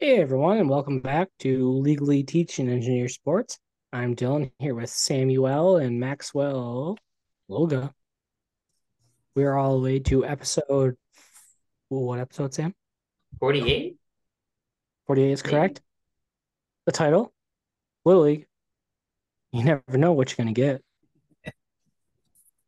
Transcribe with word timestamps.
Hey 0.00 0.20
everyone, 0.20 0.58
and 0.58 0.70
welcome 0.70 1.00
back 1.00 1.28
to 1.40 1.72
Legally 1.72 2.22
Teaching 2.22 2.68
Engineer 2.68 3.08
Sports. 3.08 3.58
I'm 3.92 4.14
Dylan 4.14 4.52
here 4.60 4.76
with 4.76 4.90
Samuel 4.90 5.78
and 5.78 5.98
Maxwell 5.98 6.96
Loga. 7.50 7.92
We're 9.34 9.56
all 9.56 9.76
the 9.76 9.82
way 9.82 9.98
to 9.98 10.24
episode 10.24 10.96
what 11.88 12.20
episode, 12.20 12.54
Sam? 12.54 12.76
48? 13.40 13.96
48 15.08 15.32
is 15.32 15.42
correct. 15.42 15.80
The 16.86 16.92
title, 16.92 17.32
Little 18.04 18.22
League. 18.22 18.46
You 19.50 19.64
never 19.64 19.82
know 19.98 20.12
what 20.12 20.30
you're 20.30 20.44
gonna 20.44 20.52
get. 20.52 20.80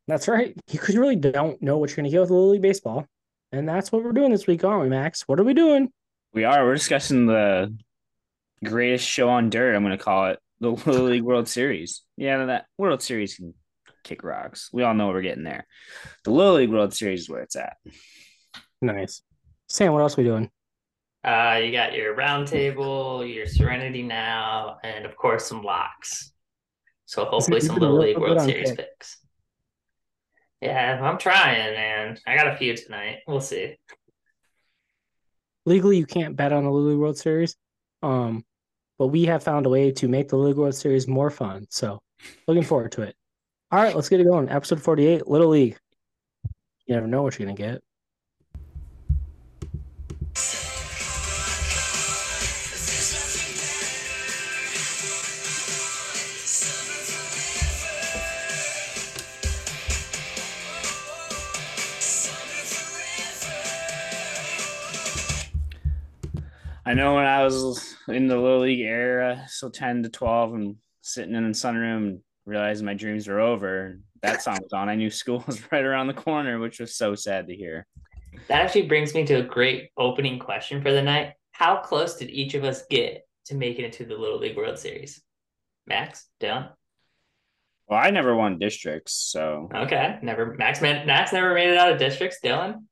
That's 0.09 0.27
right. 0.27 0.57
You 0.69 0.81
really 1.01 1.15
don't 1.15 1.63
know 1.63 1.79
what 1.79 1.91
you're 1.91 1.97
gonna 1.97 2.11
get 2.11 2.23
with 2.23 2.31
Little 2.31 2.51
League 2.51 2.63
baseball. 2.63 3.07
And 3.53 3.69
that's 3.69 3.93
what 3.93 4.03
we're 4.03 4.11
doing 4.11 4.33
this 4.33 4.49
week, 4.49 4.65
aren't 4.65 4.83
we, 4.83 4.89
Max? 4.89 5.29
What 5.29 5.39
are 5.39 5.45
we 5.45 5.55
doing? 5.55 5.93
We 6.33 6.45
are. 6.45 6.65
We're 6.65 6.75
discussing 6.75 7.27
the 7.27 7.77
greatest 8.65 9.07
show 9.07 9.29
on 9.29 9.51
dirt. 9.51 9.75
I'm 9.75 9.83
going 9.83 9.97
to 9.97 10.03
call 10.03 10.27
it 10.27 10.39
the 10.61 10.71
Little 10.87 11.07
League 11.07 11.23
World 11.23 11.49
Series. 11.49 12.03
Yeah, 12.17 12.47
that 12.47 12.67
World 12.79 13.03
Series 13.03 13.35
can 13.35 13.55
kick 14.05 14.23
rocks. 14.23 14.71
We 14.73 14.83
all 14.83 14.95
know 14.95 15.09
we're 15.09 15.23
getting 15.23 15.45
there. 15.45 15.67
The 16.25 16.31
Little 16.31 16.55
League 16.55 16.71
World 16.71 16.95
Series 16.95 17.23
is 17.23 17.29
where 17.29 17.43
it's 17.43 17.57
at. 17.57 17.77
Nice. 18.81 19.23
Sam, 19.69 19.93
what 19.93 20.03
else 20.03 20.17
are 20.17 20.23
we 20.23 20.29
doing? 20.29 20.51
Uh, 21.25 21.61
you 21.63 21.73
got 21.73 21.95
your 21.95 22.17
roundtable, 22.17 23.33
your 23.33 23.47
Serenity 23.47 24.03
now, 24.03 24.79
and 24.83 25.05
of 25.05 25.17
course 25.17 25.47
some 25.47 25.63
locks. 25.63 26.33
So 27.07 27.25
hopefully 27.25 27.61
some 27.61 27.77
Little 27.77 27.99
League 27.99 28.19
World 28.19 28.41
Series 28.41 28.71
pick. 28.71 28.79
picks. 28.79 29.19
Yeah, 30.63 31.01
I'm 31.03 31.19
trying, 31.19 31.75
man. 31.75 32.19
I 32.27 32.37
got 32.37 32.47
a 32.47 32.57
few 32.57 32.77
tonight. 32.77 33.19
We'll 33.27 33.41
see 33.41 33.77
legally 35.67 35.97
you 35.97 36.07
can't 36.07 36.37
bet 36.37 36.53
on 36.53 36.65
the 36.65 36.71
League 36.71 36.99
World 36.99 37.19
Series. 37.19 37.57
Um, 38.03 38.45
but 38.99 39.09
we 39.09 39.25
have 39.25 39.43
found 39.43 39.67
a 39.67 39.71
way 39.71 39.91
to 39.93 40.09
make 40.09 40.29
the 40.29 40.37
League 40.37 40.57
World 40.57 40.75
Series 40.75 41.09
more 41.09 41.31
fun. 41.31 41.67
So 41.71 42.01
looking 42.47 42.63
forward 42.63 42.93
to 42.93 43.03
it. 43.03 43.15
All 43.71 43.83
right, 43.83 43.95
let's 43.95 44.09
get 44.09 44.21
it 44.21 44.25
going. 44.25 44.49
Episode 44.49 44.83
48, 44.83 45.27
Little 45.29 45.49
League. 45.49 45.79
You 46.87 46.95
never 46.95 47.07
know 47.07 47.23
what 47.23 47.39
you're 47.39 47.47
gonna 47.47 47.57
get. 47.57 47.83
I 66.91 66.95
know 66.95 67.15
when 67.15 67.25
I 67.25 67.45
was 67.45 67.95
in 68.09 68.27
the 68.27 68.37
little 68.37 68.63
league 68.63 68.81
era, 68.81 69.45
so 69.47 69.69
10 69.69 70.03
to 70.03 70.09
12 70.09 70.55
and 70.55 70.77
sitting 71.03 71.37
in 71.37 71.45
the 71.45 71.51
sunroom 71.51 71.97
and 71.99 72.21
realizing 72.47 72.85
my 72.85 72.95
dreams 72.95 73.29
were 73.29 73.39
over. 73.39 74.01
That 74.23 74.43
song 74.43 74.59
was 74.61 74.73
on. 74.73 74.89
I 74.89 74.97
knew 74.97 75.09
school 75.09 75.45
was 75.47 75.71
right 75.71 75.85
around 75.85 76.09
the 76.09 76.15
corner, 76.15 76.59
which 76.59 76.81
was 76.81 76.97
so 76.97 77.15
sad 77.15 77.47
to 77.47 77.55
hear. 77.55 77.87
That 78.49 78.63
actually 78.63 78.89
brings 78.89 79.15
me 79.15 79.25
to 79.27 79.35
a 79.35 79.43
great 79.43 79.91
opening 79.97 80.41
question 80.41 80.83
for 80.83 80.91
the 80.91 81.01
night. 81.01 81.35
How 81.53 81.77
close 81.77 82.17
did 82.17 82.29
each 82.29 82.55
of 82.55 82.65
us 82.65 82.83
get 82.91 83.25
to 83.45 83.55
make 83.55 83.79
it 83.79 83.85
into 83.85 84.05
the 84.05 84.17
Little 84.17 84.41
League 84.41 84.57
World 84.57 84.77
Series? 84.77 85.23
Max, 85.87 86.27
Dylan? 86.41 86.73
Well, 87.87 88.01
I 88.03 88.11
never 88.11 88.35
won 88.35 88.59
districts, 88.59 89.13
so 89.13 89.69
okay. 89.73 90.19
Never 90.23 90.55
Max 90.55 90.81
man 90.81 91.07
Max 91.07 91.33
never 91.33 91.55
made 91.55 91.71
it 91.71 91.79
out 91.79 91.93
of 91.93 91.99
districts. 92.01 92.39
Dylan? 92.43 92.83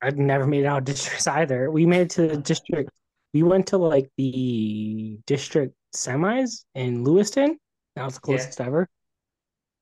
I'd 0.00 0.18
never 0.18 0.46
made 0.46 0.62
it 0.62 0.66
out 0.66 0.78
of 0.78 0.84
districts 0.84 1.26
either. 1.26 1.68
We 1.72 1.84
made 1.84 2.02
it 2.02 2.10
to 2.10 2.28
the 2.28 2.36
district 2.36 2.90
we 3.34 3.42
went 3.42 3.68
to 3.68 3.78
like 3.78 4.10
the 4.16 5.18
district 5.26 5.74
semis 5.94 6.64
in 6.74 7.04
Lewiston. 7.04 7.58
That 7.96 8.04
was 8.04 8.14
the 8.14 8.20
closest 8.20 8.60
yeah. 8.60 8.66
ever. 8.66 8.88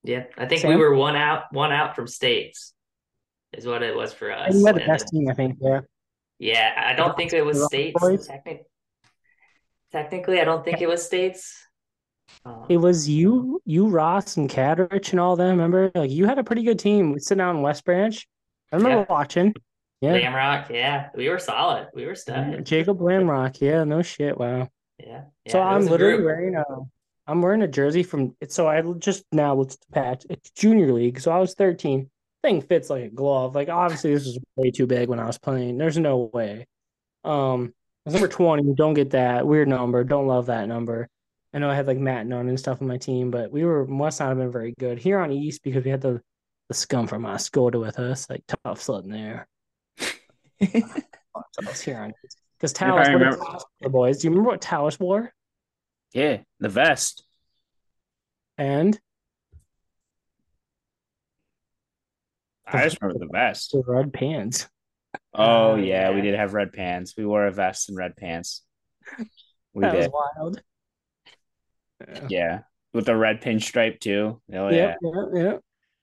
Yeah, 0.04 0.24
I 0.38 0.46
think 0.46 0.62
we 0.62 0.76
were 0.76 0.94
one 0.94 1.16
out, 1.16 1.44
one 1.52 1.72
out 1.72 1.96
from 1.96 2.06
states, 2.06 2.72
is 3.52 3.66
what 3.66 3.82
it 3.82 3.94
was 3.94 4.12
for 4.12 4.30
us. 4.30 4.54
And 4.54 4.62
we 4.62 4.66
had 4.66 4.76
the 4.76 4.86
best 4.86 5.08
team, 5.08 5.28
I 5.28 5.34
think. 5.34 5.58
Yeah. 5.60 5.80
Yeah, 6.38 6.72
I 6.76 6.94
don't 6.94 7.16
think 7.16 7.32
it 7.32 7.42
was 7.42 7.64
states. 7.64 7.98
Technically, 8.26 8.66
technically, 9.90 10.40
I 10.40 10.44
don't 10.44 10.64
think 10.64 10.82
it 10.82 10.86
was 10.86 11.04
states. 11.04 11.66
Um, 12.44 12.66
it 12.68 12.76
was 12.76 13.08
you, 13.08 13.62
you, 13.64 13.88
Ross, 13.88 14.36
and 14.36 14.48
Cadrich, 14.48 15.12
and 15.12 15.20
all 15.20 15.36
them. 15.36 15.50
Remember, 15.50 15.90
like 15.94 16.10
you 16.10 16.26
had 16.26 16.38
a 16.38 16.44
pretty 16.44 16.62
good 16.62 16.78
team. 16.78 17.12
We 17.12 17.20
sit 17.20 17.38
down 17.38 17.56
in 17.56 17.62
West 17.62 17.84
Branch. 17.84 18.26
I 18.70 18.76
remember 18.76 18.98
yeah. 18.98 19.06
watching. 19.08 19.54
Yeah. 20.00 20.18
Lamrock, 20.18 20.70
yeah. 20.70 21.08
We 21.14 21.28
were 21.28 21.38
solid. 21.38 21.88
We 21.94 22.06
were 22.06 22.14
stuck. 22.14 22.62
Jacob 22.64 22.98
Lamrock, 22.98 23.60
yeah, 23.60 23.84
no 23.84 24.02
shit. 24.02 24.38
Wow. 24.38 24.68
Yeah. 24.98 25.22
yeah 25.44 25.52
so 25.52 25.60
I'm 25.60 25.86
literally 25.86 26.22
wearing 26.22 26.56
a 26.56 26.64
I'm 27.26 27.42
wearing 27.42 27.62
a 27.62 27.68
jersey 27.68 28.02
from 28.02 28.36
it. 28.40 28.52
so 28.52 28.68
I 28.68 28.80
just 28.98 29.24
now 29.32 29.54
let's 29.54 29.76
patch 29.92 30.24
it's 30.30 30.50
junior 30.50 30.92
league. 30.92 31.20
So 31.20 31.32
I 31.32 31.38
was 31.38 31.54
13. 31.54 32.08
Thing 32.42 32.62
fits 32.62 32.90
like 32.90 33.04
a 33.04 33.08
glove. 33.08 33.54
Like 33.54 33.68
obviously 33.68 34.14
this 34.14 34.26
was 34.26 34.38
way 34.54 34.70
too 34.70 34.86
big 34.86 35.08
when 35.08 35.18
I 35.18 35.26
was 35.26 35.38
playing. 35.38 35.78
There's 35.78 35.98
no 35.98 36.30
way. 36.32 36.66
Um 37.24 37.74
number 38.04 38.28
20, 38.28 38.74
don't 38.74 38.94
get 38.94 39.10
that. 39.10 39.46
Weird 39.46 39.68
number. 39.68 40.04
Don't 40.04 40.28
love 40.28 40.46
that 40.46 40.68
number. 40.68 41.08
I 41.52 41.58
know 41.58 41.70
I 41.70 41.74
had 41.74 41.86
like 41.86 41.98
Matt 41.98 42.26
Nunn 42.26 42.48
and 42.48 42.60
stuff 42.60 42.82
on 42.82 42.88
my 42.88 42.98
team, 42.98 43.30
but 43.30 43.50
we 43.50 43.64
were 43.64 43.86
must 43.86 44.20
not 44.20 44.28
have 44.28 44.38
been 44.38 44.52
very 44.52 44.74
good 44.78 44.98
here 44.98 45.18
on 45.18 45.32
East 45.32 45.62
because 45.62 45.84
we 45.84 45.90
had 45.90 46.02
the 46.02 46.20
the 46.68 46.74
scum 46.74 47.06
from 47.06 47.22
Oscoda 47.22 47.80
with 47.80 47.98
us, 47.98 48.28
like 48.28 48.44
tough 48.64 48.82
sledding 48.82 49.10
there. 49.10 49.48
Because 50.58 52.72
Tawas, 52.72 53.12
remember... 53.12 53.38
the 53.80 53.88
boys. 53.88 54.18
Do 54.18 54.26
you 54.26 54.30
remember 54.30 54.50
what 54.50 54.60
Tawas 54.60 54.98
wore? 54.98 55.32
Yeah, 56.12 56.38
the 56.60 56.68
vest. 56.68 57.24
And 58.56 58.98
I 62.66 62.84
just 62.84 63.00
remember 63.00 63.24
the 63.24 63.32
vest. 63.32 63.72
The 63.72 63.82
red 63.86 64.12
pants. 64.12 64.68
Oh 65.34 65.72
uh, 65.72 65.76
yeah, 65.76 66.10
we 66.10 66.22
did 66.22 66.34
have 66.34 66.54
red 66.54 66.72
pants. 66.72 67.14
We 67.16 67.26
wore 67.26 67.46
a 67.46 67.52
vest 67.52 67.88
and 67.88 67.98
red 67.98 68.16
pants. 68.16 68.62
We 69.74 69.82
that 69.82 69.92
did. 69.92 70.10
was 70.10 70.28
wild. 70.36 70.62
Yeah. 72.08 72.26
yeah. 72.28 72.58
With 72.94 73.06
the 73.06 73.16
red 73.16 73.42
pinstripe 73.42 74.00
too. 74.00 74.40
Oh 74.52 74.68
yeah. 74.68 74.94
Yeah, 75.02 75.10
yeah, 75.34 75.42
yeah. 75.42 75.56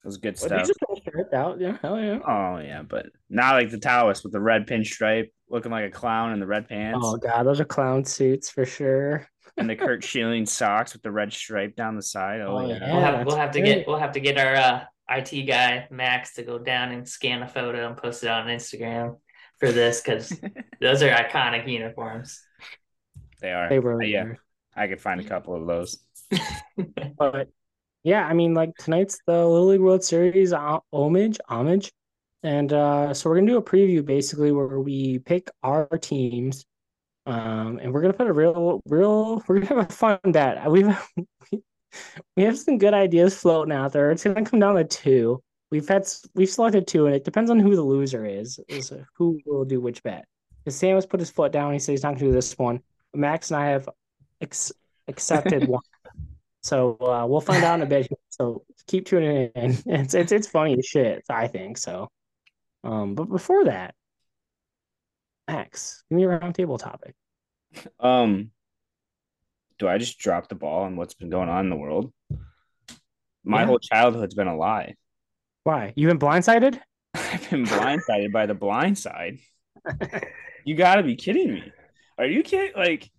Was 0.03 0.17
good 0.17 0.37
well, 0.41 0.65
stuff. 0.65 0.77
Ripped 1.13 1.33
out, 1.33 1.59
yeah, 1.59 1.77
hell 1.81 1.99
yeah. 1.99 2.19
Oh 2.27 2.57
yeah, 2.57 2.81
but 2.81 3.07
not 3.29 3.53
like 3.53 3.69
the 3.69 3.77
Taoist 3.77 4.23
with 4.23 4.33
the 4.33 4.39
red 4.39 4.67
pinstripe, 4.67 5.29
looking 5.49 5.71
like 5.71 5.85
a 5.85 5.91
clown 5.91 6.33
in 6.33 6.39
the 6.39 6.47
red 6.47 6.67
pants. 6.67 6.99
Oh 7.01 7.17
god, 7.17 7.43
those 7.43 7.59
are 7.59 7.65
clown 7.65 8.03
suits 8.03 8.49
for 8.49 8.65
sure. 8.65 9.27
and 9.57 9.69
the 9.69 9.75
Curt 9.75 10.03
Schilling 10.03 10.45
socks 10.45 10.93
with 10.93 11.03
the 11.03 11.11
red 11.11 11.31
stripe 11.31 11.75
down 11.75 11.95
the 11.95 12.03
side. 12.03 12.41
Oh, 12.41 12.57
oh 12.57 12.67
yeah, 12.67 12.91
we'll 12.91 13.01
have, 13.01 13.25
we'll 13.25 13.37
have 13.37 13.51
to 13.51 13.61
get 13.61 13.87
we'll 13.87 13.99
have 13.99 14.13
to 14.13 14.19
get 14.19 14.37
our 14.37 14.55
uh, 14.55 14.83
IT 15.09 15.45
guy 15.47 15.87
Max 15.91 16.33
to 16.35 16.43
go 16.43 16.57
down 16.57 16.91
and 16.91 17.07
scan 17.07 17.43
a 17.43 17.47
photo 17.47 17.87
and 17.87 17.97
post 17.97 18.23
it 18.23 18.29
on 18.29 18.47
Instagram 18.47 19.17
for 19.59 19.71
this 19.71 20.01
because 20.01 20.37
those 20.81 21.03
are 21.03 21.09
iconic 21.09 21.67
uniforms. 21.67 22.41
They 23.41 23.51
are. 23.51 23.69
They 23.69 23.79
were. 23.79 24.01
Uh, 24.01 24.05
yeah, 24.05 24.33
I 24.75 24.87
could 24.87 25.01
find 25.01 25.19
a 25.19 25.23
couple 25.23 25.55
of 25.55 25.67
those. 25.67 25.99
but 27.17 27.49
yeah, 28.03 28.25
I 28.25 28.33
mean, 28.33 28.53
like 28.53 28.75
tonight's 28.77 29.19
the 29.25 29.45
Little 29.45 29.67
League 29.67 29.81
World 29.81 30.03
Series 30.03 30.53
homage, 30.53 31.39
homage, 31.47 31.91
and 32.43 32.71
uh, 32.73 33.13
so 33.13 33.29
we're 33.29 33.37
gonna 33.37 33.47
do 33.47 33.57
a 33.57 33.63
preview 33.63 34.05
basically 34.05 34.51
where 34.51 34.79
we 34.79 35.19
pick 35.19 35.49
our 35.63 35.87
teams, 35.97 36.65
um, 37.25 37.79
and 37.81 37.93
we're 37.93 38.01
gonna 38.01 38.13
put 38.13 38.27
a 38.27 38.33
real, 38.33 38.81
real, 38.87 39.41
we're 39.47 39.59
gonna 39.59 39.67
have 39.67 39.89
a 39.89 39.93
fun 39.93 40.19
bet. 40.25 40.69
We've 40.69 40.95
we 42.35 42.43
have 42.43 42.57
some 42.57 42.77
good 42.77 42.93
ideas 42.93 43.35
floating 43.37 43.73
out 43.73 43.93
there. 43.93 44.11
It's 44.11 44.23
gonna 44.23 44.43
come 44.43 44.59
down 44.59 44.75
to 44.75 44.83
two. 44.83 45.41
We've 45.71 45.87
had 45.87 46.07
we've 46.35 46.49
selected 46.49 46.87
two, 46.87 47.05
and 47.05 47.15
it 47.15 47.23
depends 47.23 47.49
on 47.49 47.59
who 47.59 47.75
the 47.75 47.81
loser 47.81 48.25
is, 48.25 48.59
is 48.67 48.91
who 49.15 49.39
will 49.45 49.65
do 49.65 49.79
which 49.79 50.03
bet. 50.03 50.25
Because 50.63 50.75
Sam 50.77 50.95
has 50.95 51.05
put 51.05 51.19
his 51.19 51.29
foot 51.29 51.51
down. 51.51 51.73
He 51.73 51.79
said 51.79 51.93
he's 51.93 52.03
not 52.03 52.15
gonna 52.15 52.25
do 52.25 52.31
this 52.31 52.57
one. 52.57 52.81
Max 53.13 53.51
and 53.51 53.59
I 53.59 53.67
have 53.67 53.89
ex- 54.41 54.71
accepted 55.07 55.67
one. 55.67 55.81
So 56.63 56.97
uh, 57.01 57.25
we'll 57.27 57.41
find 57.41 57.63
out 57.63 57.75
in 57.75 57.81
a 57.81 57.85
bit. 57.85 58.07
So 58.29 58.63
keep 58.87 59.05
tuning 59.05 59.51
in. 59.55 59.77
It's 59.85 60.13
it's 60.13 60.31
it's 60.31 60.47
funny 60.47 60.77
as 60.77 60.85
shit. 60.85 61.23
I 61.29 61.47
think 61.47 61.77
so. 61.77 62.09
Um, 62.83 63.15
but 63.15 63.25
before 63.25 63.65
that, 63.65 63.95
Max, 65.47 66.03
give 66.09 66.17
me 66.17 66.25
a 66.25 66.27
roundtable 66.27 66.79
topic. 66.79 67.15
Um, 67.99 68.51
do 69.79 69.87
I 69.87 69.97
just 69.97 70.19
drop 70.19 70.47
the 70.47 70.55
ball 70.55 70.83
on 70.83 70.95
what's 70.95 71.13
been 71.13 71.29
going 71.29 71.49
on 71.49 71.65
in 71.65 71.69
the 71.69 71.75
world? 71.75 72.13
My 73.43 73.61
yeah. 73.61 73.65
whole 73.65 73.79
childhood's 73.79 74.35
been 74.35 74.47
a 74.47 74.55
lie. 74.55 74.95
Why? 75.63 75.93
You've 75.95 76.09
been 76.09 76.19
blindsided? 76.19 76.79
I've 77.13 77.49
been 77.49 77.65
blindsided 77.65 78.31
by 78.31 78.45
the 78.45 78.53
blind 78.53 78.97
side. 78.97 79.39
you 80.65 80.75
got 80.75 80.95
to 80.95 81.03
be 81.03 81.15
kidding 81.15 81.53
me. 81.53 81.71
Are 82.17 82.25
you 82.25 82.43
kidding? 82.43 82.71
Like, 82.75 83.09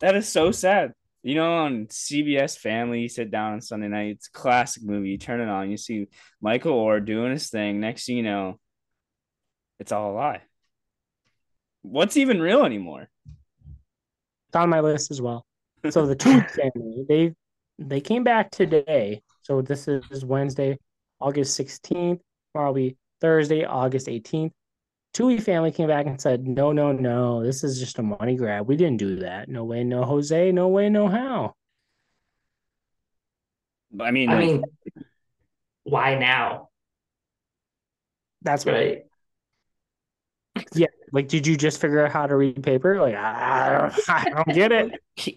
that 0.00 0.16
is 0.16 0.28
so 0.28 0.50
sad. 0.52 0.92
You 1.22 1.34
know, 1.34 1.52
on 1.58 1.86
CBS 1.86 2.56
Family, 2.56 3.00
you 3.00 3.08
sit 3.08 3.30
down 3.30 3.54
on 3.54 3.60
Sunday 3.60 3.88
night. 3.88 4.16
It's 4.16 4.28
a 4.28 4.30
classic 4.32 4.84
movie. 4.84 5.10
You 5.10 5.18
turn 5.18 5.40
it 5.40 5.48
on, 5.48 5.70
you 5.70 5.76
see 5.76 6.08
Michael 6.40 6.72
Oher 6.72 7.04
doing 7.04 7.32
his 7.32 7.50
thing. 7.50 7.80
Next 7.80 8.06
thing 8.06 8.18
you 8.18 8.22
know, 8.22 8.58
it's 9.80 9.92
all 9.92 10.12
a 10.12 10.14
lie. 10.14 10.42
What's 11.82 12.16
even 12.16 12.40
real 12.40 12.64
anymore? 12.64 13.08
It's 14.48 14.56
on 14.56 14.68
my 14.68 14.80
list 14.80 15.10
as 15.10 15.20
well. 15.20 15.44
So 15.90 16.06
the 16.06 16.16
two 16.16 16.40
family, 16.56 17.04
they 17.08 17.34
they 17.78 18.00
came 18.00 18.24
back 18.24 18.50
today. 18.50 19.22
So 19.42 19.62
this 19.62 19.88
is 19.88 20.24
Wednesday, 20.24 20.78
August 21.20 21.58
16th. 21.58 22.20
Tomorrow 22.52 22.70
will 22.70 22.74
be 22.74 22.96
Thursday, 23.20 23.64
August 23.64 24.06
18th. 24.06 24.52
Tuohy 25.14 25.42
family 25.42 25.72
came 25.72 25.88
back 25.88 26.06
and 26.06 26.20
said, 26.20 26.46
no, 26.46 26.72
no, 26.72 26.92
no, 26.92 27.42
this 27.42 27.64
is 27.64 27.80
just 27.80 27.98
a 27.98 28.02
money 28.02 28.36
grab. 28.36 28.66
We 28.68 28.76
didn't 28.76 28.98
do 28.98 29.16
that. 29.16 29.48
No 29.48 29.64
way, 29.64 29.82
no 29.84 30.04
Jose. 30.04 30.52
No 30.52 30.68
way, 30.68 30.88
no 30.88 31.08
how. 31.08 31.54
I 34.00 34.10
mean, 34.10 34.30
I 34.30 34.34
like, 34.34 34.44
mean, 34.46 34.64
why 35.84 36.18
now? 36.18 36.68
That's 38.42 38.64
what 38.64 38.74
Right. 38.74 39.02
Yeah, 40.74 40.86
like, 41.12 41.28
did 41.28 41.46
you 41.46 41.56
just 41.56 41.80
figure 41.80 42.04
out 42.04 42.12
how 42.12 42.26
to 42.26 42.36
read 42.36 42.62
paper? 42.62 43.00
Like, 43.00 43.14
I, 43.14 43.90
I 44.08 44.30
don't 44.30 44.48
get 44.54 44.72
it. 44.72 44.92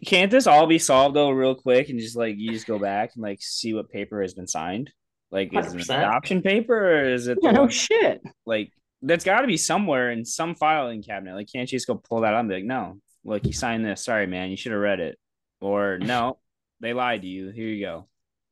can't 0.06 0.32
this 0.32 0.48
all 0.48 0.68
be 0.68 0.80
solved 0.80 1.16
though, 1.16 1.30
real 1.32 1.56
quick, 1.56 1.90
and 1.90 2.00
just 2.00 2.16
like 2.16 2.36
you 2.38 2.52
just 2.52 2.68
go 2.68 2.78
back 2.80 3.12
and 3.16 3.24
like 3.24 3.40
see 3.42 3.74
what 3.74 3.90
paper 3.90 4.22
has 4.22 4.34
been 4.34 4.48
signed? 4.48 4.92
Like, 5.32 5.54
is 5.54 5.74
it 5.74 5.74
an 5.74 5.80
100%. 5.80 5.98
adoption 5.98 6.42
paper 6.42 6.76
or 6.76 7.06
is 7.06 7.28
it 7.28 7.40
the 7.42 7.48
Yeah, 7.48 7.52
no 7.52 7.68
shit. 7.70 8.22
like 8.46 8.72
that's 9.01 9.24
got 9.25 9.42
to 9.42 9.48
be 9.48 9.57
somewhere 9.57 10.12
in 10.12 10.25
some 10.25 10.56
filing 10.56 11.01
cabinet? 11.03 11.36
Like, 11.36 11.51
can't 11.51 11.71
you 11.71 11.77
just 11.77 11.88
go 11.88 11.95
pull 11.95 12.21
that 12.21 12.33
out 12.33 12.42
and 12.42 12.50
be 12.50 12.56
like, 12.56 12.63
no, 12.63 12.98
look, 13.24 13.45
you 13.45 13.53
signed 13.53 13.86
this. 13.86 14.03
Sorry, 14.06 14.27
man, 14.27 14.50
you 14.50 14.57
should 14.57 14.71
have 14.71 14.81
read 14.81 15.00
it. 15.00 15.18
Or 15.59 15.98
no, 16.01 16.39
they 16.80 16.94
lied 16.94 17.21
to 17.21 17.27
you. 17.27 17.50
Here 17.50 17.68
you 17.68 17.86
go. 17.86 18.07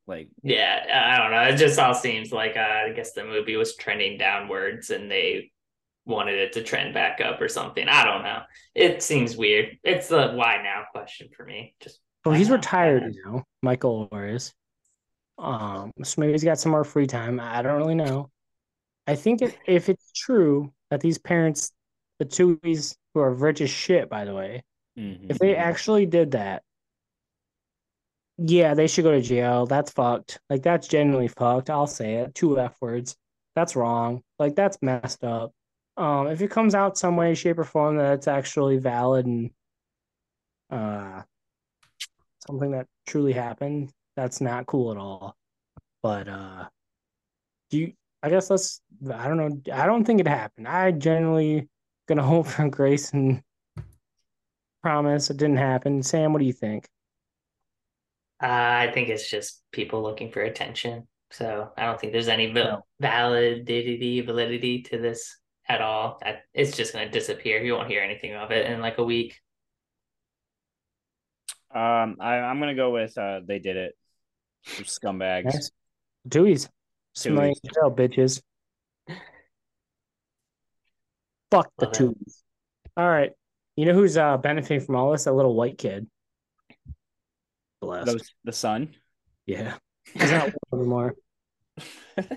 Like, 0.06 0.28
Yeah, 0.42 0.84
I 0.92 1.18
don't 1.18 1.30
know. 1.30 1.54
It 1.54 1.56
just 1.56 1.78
all 1.78 1.94
seems 1.94 2.32
like 2.32 2.56
uh, 2.56 2.60
I 2.88 2.92
guess 2.94 3.12
the 3.12 3.24
movie 3.24 3.56
was 3.56 3.76
trending 3.76 4.18
downwards 4.18 4.90
and 4.90 5.10
they 5.10 5.52
wanted 6.04 6.38
it 6.38 6.52
to 6.54 6.62
trend 6.64 6.94
back 6.94 7.20
up 7.20 7.40
or 7.40 7.48
something. 7.48 7.86
I 7.88 8.04
don't 8.04 8.22
know. 8.24 8.40
It 8.74 9.02
seems 9.02 9.36
weird. 9.36 9.78
It's 9.84 10.08
the 10.08 10.32
why 10.32 10.60
now 10.62 10.84
question 10.92 11.28
for 11.36 11.44
me. 11.44 11.74
Just 11.80 12.00
Well, 12.24 12.34
he's 12.34 12.48
now? 12.48 12.54
retired 12.54 13.04
Why 13.04 13.10
now, 13.24 13.44
Michael 13.62 14.08
Oher 14.08 14.34
is. 14.34 14.52
Um, 15.38 15.92
so 16.02 16.20
maybe 16.20 16.32
he's 16.32 16.44
got 16.44 16.58
some 16.58 16.72
more 16.72 16.84
free 16.84 17.06
time. 17.06 17.38
I 17.40 17.62
don't 17.62 17.76
really 17.78 17.94
know. 17.94 18.30
I 19.10 19.16
think 19.16 19.42
if, 19.42 19.56
if 19.66 19.88
it's 19.88 20.12
true 20.12 20.72
that 20.90 21.00
these 21.00 21.18
parents, 21.18 21.72
the 22.20 22.24
Tuohys 22.24 22.94
who 23.12 23.20
are 23.20 23.34
rich 23.34 23.60
as 23.60 23.68
shit, 23.68 24.08
by 24.08 24.24
the 24.24 24.32
way, 24.32 24.62
mhm. 24.96 25.28
if 25.28 25.40
they 25.40 25.56
actually 25.56 26.06
did 26.06 26.30
that, 26.30 26.62
yeah, 28.38 28.74
they 28.74 28.86
should 28.86 29.02
go 29.02 29.10
to 29.10 29.20
jail. 29.20 29.66
That's 29.66 29.90
fucked. 29.90 30.38
Like 30.48 30.62
that's 30.62 30.86
genuinely 30.86 31.26
fucked. 31.26 31.70
I'll 31.70 31.88
say 31.88 32.14
it. 32.18 32.36
Two 32.36 32.56
F 32.60 32.76
words. 32.80 33.16
That's 33.56 33.74
wrong. 33.74 34.22
Like 34.38 34.54
that's 34.54 34.78
messed 34.80 35.24
up. 35.24 35.50
Um, 35.96 36.28
if 36.28 36.40
it 36.40 36.52
comes 36.52 36.76
out 36.76 36.96
some 36.96 37.16
way, 37.16 37.34
shape, 37.34 37.58
or 37.58 37.64
form 37.64 37.96
that 37.96 38.12
it's 38.12 38.28
actually 38.28 38.78
valid 38.78 39.26
and 39.26 39.50
uh 40.70 41.22
something 42.46 42.70
that 42.70 42.86
truly 43.08 43.32
happened, 43.32 43.90
that's 44.14 44.40
not 44.40 44.66
cool 44.66 44.92
at 44.92 44.98
all. 44.98 45.34
But 46.00 46.28
uh 46.28 46.68
do 47.70 47.78
you 47.78 47.92
I 48.22 48.28
guess 48.30 48.50
let's 48.50 48.80
I 49.12 49.28
don't 49.28 49.36
know. 49.36 49.60
I 49.74 49.86
don't 49.86 50.04
think 50.04 50.20
it 50.20 50.28
happened. 50.28 50.68
I 50.68 50.90
generally 50.92 51.68
gonna 52.08 52.22
hope 52.26 52.46
for 52.46 52.68
grace 52.68 53.12
and 53.12 53.42
promise 54.82 55.30
it 55.30 55.36
didn't 55.36 55.56
happen. 55.58 56.02
Sam, 56.02 56.32
what 56.32 56.38
do 56.40 56.44
you 56.46 56.52
think? 56.52 56.88
Uh, 58.42 58.46
I 58.46 58.90
think 58.94 59.08
it's 59.10 59.28
just 59.30 59.62
people 59.72 60.02
looking 60.02 60.30
for 60.32 60.40
attention. 60.40 61.06
So 61.30 61.70
I 61.76 61.84
don't 61.86 62.00
think 62.00 62.12
there's 62.12 62.28
any 62.28 62.52
val- 62.52 62.86
No. 62.98 63.08
validity, 63.08 64.20
validity 64.22 64.82
to 64.84 64.98
this 64.98 65.36
at 65.68 65.80
all. 65.80 66.18
I, 66.24 66.38
it's 66.54 66.76
just 66.76 66.92
going 66.94 67.06
to 67.06 67.12
disappear. 67.12 67.62
You 67.62 67.74
won't 67.74 67.88
hear 67.88 68.02
anything 68.02 68.34
of 68.34 68.50
it 68.50 68.66
in 68.66 68.80
like 68.80 68.98
a 68.98 69.04
week. 69.04 69.38
um, 71.72 72.16
I, 72.18 72.36
I'm 72.38 72.58
gonna 72.58 72.74
go 72.74 72.90
with 72.90 73.16
uh, 73.16 73.40
they 73.46 73.58
did 73.60 73.76
it. 73.76 73.94
Scumbags. 74.66 75.44
Nice. 75.44 75.70
Dewey's. 76.26 76.68
Smelling 77.20 77.54
Tuohys. 77.54 77.70
hell, 77.80 77.90
bitches. 77.90 78.42
Fuck 81.50 81.70
the 81.78 81.86
Love 81.86 81.94
it. 81.94 81.98
tubes. 81.98 82.44
All 82.96 83.08
right. 83.08 83.32
You 83.76 83.86
know 83.86 83.94
who's 83.94 84.16
uh 84.16 84.36
benefiting 84.36 84.80
from 84.80 84.96
all 84.96 85.12
this? 85.12 85.26
A 85.26 85.32
little 85.32 85.54
white 85.54 85.78
kid. 85.78 86.06
Blessed. 87.80 88.06
Those, 88.06 88.34
the 88.44 88.52
son. 88.52 88.94
Yeah. 89.46 89.76
He's 90.12 90.30
not 90.30 90.52
one 90.70 90.80
anymore. 90.80 91.14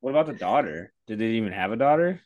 What 0.00 0.10
about 0.12 0.26
the 0.26 0.32
daughter? 0.32 0.92
Did 1.06 1.18
they 1.18 1.26
even 1.32 1.52
have 1.52 1.72
a 1.72 1.76
daughter? 1.76 2.20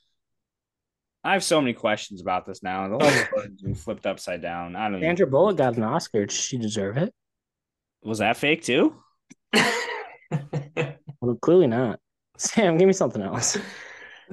I 1.24 1.32
have 1.32 1.42
so 1.42 1.60
many 1.60 1.72
questions 1.72 2.20
about 2.20 2.46
this 2.46 2.62
now. 2.62 2.86
The 2.86 3.04
whole 3.04 3.24
story's 3.24 3.60
been 3.60 3.74
flipped 3.74 4.06
upside 4.06 4.42
down. 4.42 4.76
I 4.76 4.84
don't 4.84 5.00
know. 5.00 5.06
Sandra 5.06 5.26
Bullock 5.26 5.56
got 5.56 5.76
an 5.76 5.82
Oscar. 5.82 6.20
Did 6.20 6.30
she 6.30 6.56
deserve 6.56 6.96
it? 6.98 7.12
Was 8.04 8.18
that 8.18 8.36
fake 8.36 8.62
too? 8.62 8.94
Well, 11.24 11.36
clearly 11.36 11.66
not. 11.66 12.00
Sam, 12.36 12.76
give 12.76 12.86
me 12.86 12.92
something 12.92 13.22
else. 13.22 13.56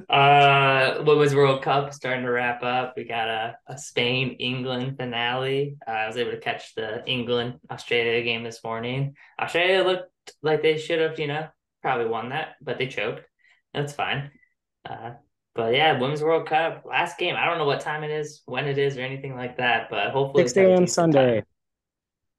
Uh, 0.08 1.02
Women's 1.06 1.34
World 1.34 1.62
Cup 1.62 1.92
starting 1.92 2.24
to 2.24 2.30
wrap 2.30 2.62
up. 2.62 2.94
We 2.96 3.04
got 3.04 3.28
a, 3.28 3.56
a 3.66 3.76
Spain 3.76 4.36
England 4.38 4.96
finale. 4.96 5.76
Uh, 5.86 5.90
I 5.90 6.06
was 6.06 6.16
able 6.16 6.30
to 6.30 6.40
catch 6.40 6.74
the 6.74 7.04
England 7.06 7.60
Australia 7.70 8.22
game 8.22 8.42
this 8.42 8.64
morning. 8.64 9.16
Australia 9.38 9.84
looked 9.84 10.10
like 10.42 10.62
they 10.62 10.78
should 10.78 10.98
have, 11.00 11.18
you 11.18 11.26
know, 11.26 11.46
probably 11.82 12.06
won 12.06 12.30
that, 12.30 12.54
but 12.62 12.78
they 12.78 12.86
choked. 12.86 13.22
That's 13.74 13.92
fine. 13.92 14.30
Uh, 14.88 15.12
but 15.54 15.74
yeah, 15.74 15.98
Women's 15.98 16.22
World 16.22 16.48
Cup 16.48 16.84
last 16.86 17.18
game. 17.18 17.36
I 17.36 17.44
don't 17.44 17.58
know 17.58 17.66
what 17.66 17.80
time 17.80 18.02
it 18.02 18.10
is, 18.10 18.40
when 18.46 18.66
it 18.66 18.78
is, 18.78 18.96
or 18.96 19.02
anything 19.02 19.34
like 19.36 19.58
that. 19.58 19.88
But 19.90 20.10
hopefully, 20.10 20.44
6 20.44 20.52
it's 20.52 20.56
at 20.56 20.64
a.m. 20.64 20.86
Sunday. 20.86 21.34
time. 21.36 21.44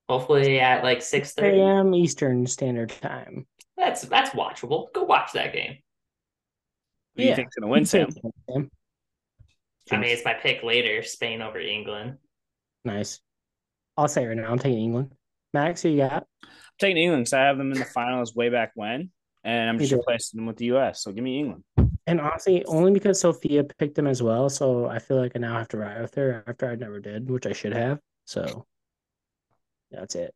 Hopefully 0.10 0.60
at 0.60 0.84
like 0.84 1.02
six 1.02 1.34
6 1.34 1.34
thirty. 1.34 1.60
a.m. 1.60 1.94
Eastern 1.94 2.46
Standard 2.48 2.90
Time. 2.90 3.46
That's 3.78 4.02
that's 4.04 4.31
watchable. 4.31 4.92
Go 4.94 5.04
watch 5.04 5.31
that 5.34 5.54
game. 5.54 5.78
Who 7.16 7.22
do 7.22 7.24
you 7.24 7.30
Yeah. 7.30 7.36
think's 7.36 7.56
gonna 7.56 7.72
win, 7.72 7.86
Sam? 7.86 8.12
Sam. 8.12 8.70
I 9.92 9.98
mean, 9.98 10.12
it's 10.12 10.24
my 10.25 10.34
pick 10.34 10.64
later: 10.64 11.02
Spain 11.04 11.42
over 11.42 11.60
England. 11.60 12.18
Nice. 12.86 13.20
I'll 13.98 14.08
say 14.08 14.24
it 14.24 14.28
right 14.28 14.38
now. 14.38 14.50
I'm 14.52 14.60
taking 14.60 14.80
England. 14.84 15.14
Max, 15.54 15.81
who 15.84 15.90
you 15.90 15.98
got? 15.98 16.25
I'm 16.44 16.50
taking 16.80 16.98
England 16.98 17.22
because 17.24 17.34
I 17.34 17.42
have 17.42 17.58
them 17.58 17.72
in 17.72 17.78
the 17.80 17.86
finals 17.86 18.36
way 18.36 18.50
back 18.50 18.72
when, 18.75 19.12
and 19.44 19.70
I'm 19.70 19.76
Me 19.78 19.81
just 19.81 19.92
too. 19.92 19.98
replacing 19.98 20.38
them 20.38 20.48
with 20.48 20.58
the 20.58 20.66
U.S. 20.66 21.04
So 21.04 21.12
give 21.12 21.24
me 21.24 21.40
England. 21.40 21.64
And 22.08 22.19
honestly, 22.19 22.66
only 22.66 22.92
because 22.92 23.19
Sophia 23.22 23.64
picked 23.64 23.96
them 23.96 24.08
as 24.08 24.22
well. 24.22 24.50
So 24.50 24.88
I 24.88 25.00
feel 25.00 25.18
like 25.18 25.34
I 25.36 25.40
now 25.40 25.58
have 25.58 25.69
to 25.69 25.78
ride 25.78 26.02
with 26.02 26.16
her 26.16 26.44
after 26.47 26.69
I 26.69 26.76
never 26.76 27.00
did, 27.00 27.30
which 27.30 27.45
I 27.45 27.54
should 27.54 27.74
have. 27.74 28.00
So 28.26 28.66
that's 29.92 30.16
it. 30.16 30.33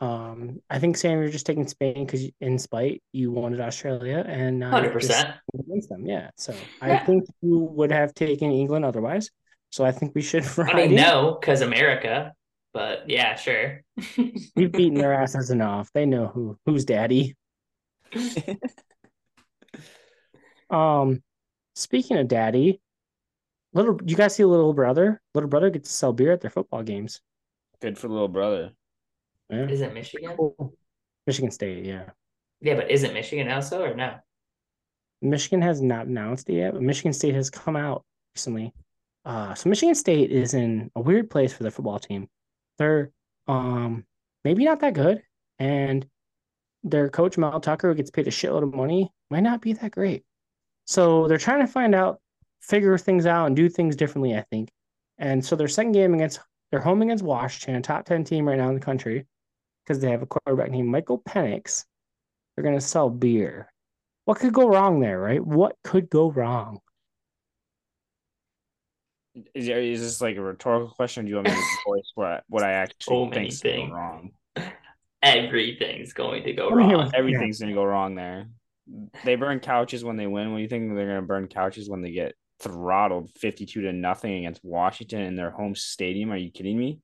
Um, 0.00 0.60
I 0.70 0.78
think 0.78 0.96
Sam, 0.96 1.20
you're 1.20 1.28
just 1.30 1.44
taking 1.44 1.68
Spain 1.68 2.06
because 2.06 2.24
in 2.40 2.58
spite 2.58 3.02
you 3.12 3.30
wanted 3.30 3.60
Australia, 3.60 4.24
and 4.26 4.64
Hundred 4.64 4.94
just 4.98 5.08
percent. 5.08 5.34
against 5.58 5.88
them. 5.90 6.06
Yeah. 6.06 6.30
So 6.38 6.54
I 6.80 6.88
Yeah. 6.92 7.04
think 7.04 7.24
you 7.42 7.58
would 7.58 7.92
have 7.92 8.14
taken 8.14 8.50
England 8.50 8.84
otherwise. 8.86 9.30
So 9.70 9.84
I 9.84 9.92
think 9.92 10.14
we 10.14 10.22
should. 10.22 10.44
I 10.58 10.62
ride 10.62 10.74
mean, 10.76 10.90
in. 10.92 10.96
no, 10.96 11.36
because 11.38 11.60
America. 11.60 12.32
But 12.72 13.10
yeah, 13.10 13.34
sure. 13.34 13.82
We've 14.56 14.72
beaten 14.72 14.94
their 14.94 15.12
asses 15.12 15.50
enough. 15.50 15.90
They 15.92 16.06
know 16.06 16.28
who 16.28 16.56
who's 16.66 16.84
daddy. 16.84 17.36
Um, 20.70 21.22
speaking 21.74 22.16
of 22.16 22.28
daddy, 22.28 22.80
little 23.74 23.98
you 24.06 24.14
guys 24.14 24.36
see 24.36 24.44
little 24.44 24.72
brother? 24.72 25.20
Little 25.34 25.50
brother 25.50 25.68
gets 25.70 25.90
to 25.90 25.94
sell 25.96 26.12
beer 26.12 26.30
at 26.32 26.40
their 26.40 26.50
football 26.50 26.84
games. 26.84 27.20
Good 27.82 27.98
for 27.98 28.08
little 28.08 28.28
brother. 28.28 28.70
Yeah. 29.50 29.68
Is 29.68 29.80
it 29.80 29.92
Michigan? 29.92 30.36
Cool. 30.36 30.74
Michigan 31.26 31.50
State, 31.50 31.84
yeah. 31.84 32.10
Yeah, 32.60 32.74
but 32.74 32.90
is 32.90 33.02
it 33.02 33.12
Michigan 33.12 33.50
also 33.50 33.82
or 33.82 33.94
no? 33.94 34.14
Michigan 35.22 35.62
has 35.62 35.80
not 35.80 36.06
announced 36.06 36.48
it 36.48 36.54
yet, 36.54 36.72
but 36.72 36.82
Michigan 36.82 37.12
State 37.12 37.34
has 37.34 37.50
come 37.50 37.76
out 37.76 38.04
recently. 38.34 38.72
Uh, 39.24 39.54
so 39.54 39.68
Michigan 39.68 39.94
State 39.94 40.30
is 40.30 40.54
in 40.54 40.90
a 40.96 41.00
weird 41.00 41.30
place 41.30 41.52
for 41.52 41.62
their 41.62 41.72
football 41.72 41.98
team. 41.98 42.28
They're 42.78 43.10
um 43.48 44.04
maybe 44.44 44.64
not 44.64 44.80
that 44.80 44.94
good, 44.94 45.22
and 45.58 46.06
their 46.82 47.10
coach 47.10 47.36
Mel 47.36 47.60
Tucker, 47.60 47.88
who 47.88 47.94
gets 47.94 48.10
paid 48.10 48.28
a 48.28 48.30
shitload 48.30 48.62
of 48.62 48.74
money, 48.74 49.10
might 49.30 49.42
not 49.42 49.60
be 49.60 49.74
that 49.74 49.90
great. 49.90 50.24
So 50.86 51.28
they're 51.28 51.38
trying 51.38 51.60
to 51.60 51.66
find 51.66 51.94
out, 51.94 52.20
figure 52.60 52.96
things 52.96 53.26
out, 53.26 53.46
and 53.46 53.56
do 53.56 53.68
things 53.68 53.96
differently. 53.96 54.34
I 54.36 54.42
think, 54.50 54.70
and 55.18 55.44
so 55.44 55.56
their 55.56 55.68
second 55.68 55.92
game 55.92 56.14
against 56.14 56.40
they're 56.70 56.80
home 56.80 57.02
against 57.02 57.24
Washington, 57.24 57.76
a 57.76 57.82
top 57.82 58.06
ten 58.06 58.24
team 58.24 58.48
right 58.48 58.56
now 58.56 58.68
in 58.68 58.74
the 58.74 58.80
country, 58.80 59.26
because 59.90 60.00
they 60.00 60.10
have 60.12 60.22
a 60.22 60.26
quarterback 60.26 60.70
named 60.70 60.88
Michael 60.88 61.20
Penix. 61.28 61.84
They're 62.54 62.62
gonna 62.62 62.80
sell 62.80 63.10
beer. 63.10 63.72
What 64.24 64.38
could 64.38 64.52
go 64.52 64.68
wrong 64.68 65.00
there, 65.00 65.18
right? 65.18 65.44
What 65.44 65.74
could 65.82 66.08
go 66.08 66.30
wrong? 66.30 66.78
Is, 69.52 69.66
is 69.68 70.00
this 70.00 70.20
like 70.20 70.36
a 70.36 70.40
rhetorical 70.42 70.94
question? 70.94 71.22
Or 71.22 71.24
do 71.24 71.28
you 71.30 71.34
want 71.36 71.48
me 71.48 71.54
to 71.54 71.60
voice 71.86 72.12
what 72.14 72.26
I, 72.28 72.40
what 72.48 72.62
I 72.62 72.72
actually 72.72 72.96
So 73.00 73.26
many 73.26 73.50
think's 73.50 73.60
gonna 73.62 73.74
things. 73.74 73.90
go 73.90 73.96
wrong? 73.96 74.30
Everything's 75.24 76.12
going 76.12 76.44
to 76.44 76.52
go 76.52 76.68
Let 76.68 76.76
wrong. 76.76 76.92
what- 76.94 77.14
Everything's 77.16 77.58
gonna 77.58 77.74
go 77.74 77.84
wrong 77.84 78.14
there. 78.14 78.46
They 79.24 79.34
burn 79.34 79.58
couches 79.58 80.04
when 80.04 80.16
they 80.16 80.28
win. 80.28 80.52
What 80.52 80.58
do 80.58 80.62
you 80.62 80.68
think 80.68 80.94
they're 80.94 81.06
gonna 81.08 81.22
burn 81.22 81.48
couches 81.48 81.90
when 81.90 82.00
they 82.00 82.12
get 82.12 82.34
throttled 82.60 83.28
52 83.40 83.80
to 83.82 83.92
nothing 83.92 84.34
against 84.38 84.62
Washington 84.64 85.22
in 85.22 85.34
their 85.34 85.50
home 85.50 85.74
stadium. 85.74 86.30
Are 86.30 86.36
you 86.36 86.50
kidding 86.52 86.78
me? 86.78 87.00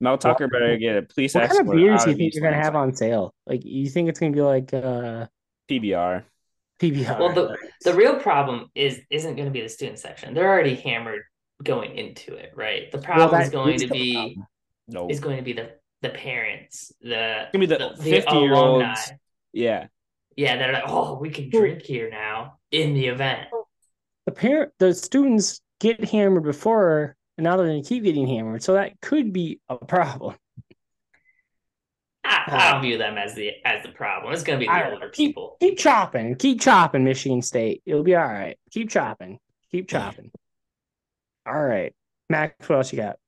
Mel 0.00 0.18
Tucker 0.18 0.48
better 0.48 0.76
get 0.76 0.96
a 0.96 1.02
police 1.02 1.34
what 1.34 1.48
kind 1.48 1.60
of 1.60 1.74
beers 1.74 2.04
do 2.04 2.10
you 2.10 2.16
think 2.16 2.34
you're 2.34 2.42
gonna 2.42 2.62
have 2.62 2.76
on 2.76 2.94
sale? 2.94 3.34
Like 3.46 3.64
you 3.64 3.88
think 3.88 4.08
it's 4.08 4.20
gonna 4.20 4.32
be 4.32 4.42
like 4.42 4.72
uh 4.74 5.26
PBR. 5.70 6.24
PBR. 6.80 7.18
Well, 7.18 7.32
the 7.32 7.56
the 7.84 7.94
real 7.94 8.16
problem 8.16 8.70
is 8.74 9.00
isn't 9.10 9.34
going 9.34 9.46
to 9.46 9.52
be 9.52 9.62
the 9.62 9.68
student 9.68 9.98
section. 9.98 10.34
They're 10.34 10.48
already 10.48 10.74
hammered 10.74 11.22
going 11.62 11.96
into 11.96 12.34
it, 12.34 12.52
right? 12.54 12.92
The 12.92 12.98
problem 12.98 13.30
well, 13.30 13.40
is 13.40 13.50
going 13.50 13.78
to 13.78 13.88
be 13.88 14.38
no. 14.88 15.08
is 15.08 15.20
going 15.20 15.38
to 15.38 15.42
be 15.42 15.54
the 15.54 15.72
the 16.02 16.10
parents, 16.10 16.92
the 17.00 17.42
it's 17.42 17.52
gonna 17.52 17.66
be 17.66 17.66
the 17.66 18.02
fifty 18.02 18.36
year 18.36 18.54
olds. 18.54 19.12
Yeah, 19.52 19.86
yeah, 20.36 20.56
they're 20.56 20.72
like, 20.72 20.84
oh, 20.86 21.18
we 21.18 21.30
can 21.30 21.48
drink 21.48 21.82
here 21.82 22.10
now 22.10 22.58
in 22.70 22.92
the 22.92 23.06
event. 23.06 23.48
The 24.26 24.32
parent, 24.32 24.72
the 24.78 24.92
students 24.92 25.60
get 25.80 26.04
hammered 26.04 26.44
before, 26.44 27.15
and 27.36 27.44
now 27.44 27.56
they're 27.56 27.66
going 27.66 27.82
to 27.82 27.88
keep 27.88 28.04
getting 28.04 28.26
hammered, 28.26 28.62
so 28.62 28.74
that 28.74 29.00
could 29.00 29.32
be 29.32 29.60
a 29.68 29.76
problem. 29.76 30.36
I, 32.24 32.42
I 32.48 32.72
don't 32.72 32.82
view 32.82 32.98
them 32.98 33.18
as 33.18 33.34
the 33.34 33.52
as 33.64 33.82
the 33.82 33.90
problem. 33.90 34.32
It's 34.32 34.42
going 34.42 34.58
to 34.58 34.66
be 34.66 34.72
the 34.72 34.90
older 34.90 35.08
keep, 35.10 35.30
people. 35.30 35.56
Keep 35.60 35.78
chopping, 35.78 36.34
keep 36.36 36.60
chopping, 36.60 37.04
Michigan 37.04 37.42
State. 37.42 37.82
It'll 37.86 38.02
be 38.02 38.16
all 38.16 38.24
right. 38.24 38.58
Keep 38.70 38.90
chopping, 38.90 39.38
keep 39.70 39.88
chopping. 39.88 40.30
all 41.46 41.62
right, 41.62 41.94
Max, 42.28 42.68
what 42.68 42.76
else 42.76 42.92
you 42.92 42.98
got? 42.98 43.18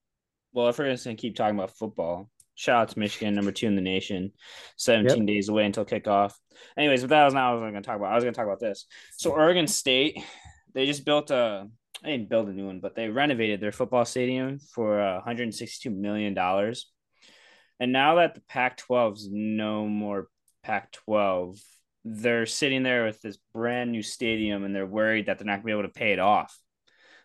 Well, 0.52 0.68
if 0.68 0.78
we're 0.78 0.86
going 0.86 0.96
to 0.96 1.14
keep 1.14 1.36
talking 1.36 1.56
about 1.56 1.76
football, 1.76 2.28
shout 2.54 2.82
out 2.82 2.88
to 2.88 2.98
Michigan, 2.98 3.34
number 3.34 3.52
two 3.52 3.66
in 3.66 3.76
the 3.76 3.82
nation. 3.82 4.32
Seventeen 4.76 5.28
yep. 5.28 5.34
days 5.36 5.48
away 5.48 5.64
until 5.64 5.84
kickoff. 5.84 6.32
Anyways, 6.76 7.02
but 7.02 7.10
that 7.10 7.24
was 7.24 7.34
not 7.34 7.50
what 7.50 7.62
I 7.62 7.66
was 7.66 7.72
going 7.72 7.82
to 7.82 7.86
talk 7.86 7.96
about. 7.96 8.10
I 8.10 8.14
was 8.16 8.24
going 8.24 8.34
to 8.34 8.36
talk 8.36 8.46
about 8.46 8.60
this. 8.60 8.86
So 9.16 9.30
Oregon 9.30 9.68
State, 9.68 10.18
they 10.74 10.86
just 10.86 11.04
built 11.04 11.30
a. 11.30 11.68
They 12.02 12.12
didn't 12.12 12.28
build 12.28 12.48
a 12.48 12.52
new 12.52 12.66
one, 12.66 12.80
but 12.80 12.94
they 12.94 13.08
renovated 13.08 13.60
their 13.60 13.72
football 13.72 14.04
stadium 14.04 14.58
for 14.58 15.00
uh, 15.00 15.14
162 15.16 15.90
million 15.90 16.34
dollars 16.34 16.90
and 17.80 17.92
now 17.92 18.16
that 18.16 18.34
the 18.34 18.40
Pac 18.42 18.76
12 18.76 19.16
is 19.16 19.28
no 19.30 19.86
more 19.86 20.28
Pac 20.62 20.92
12, 20.92 21.58
they're 22.04 22.46
sitting 22.46 22.82
there 22.82 23.04
with 23.04 23.20
this 23.20 23.38
brand 23.52 23.92
new 23.92 24.02
stadium 24.02 24.64
and 24.64 24.74
they're 24.74 24.86
worried 24.86 25.26
that 25.26 25.38
they're 25.38 25.46
not 25.46 25.62
going 25.62 25.62
to 25.62 25.66
be 25.66 25.72
able 25.72 25.82
to 25.82 25.88
pay 25.88 26.12
it 26.12 26.18
off. 26.18 26.56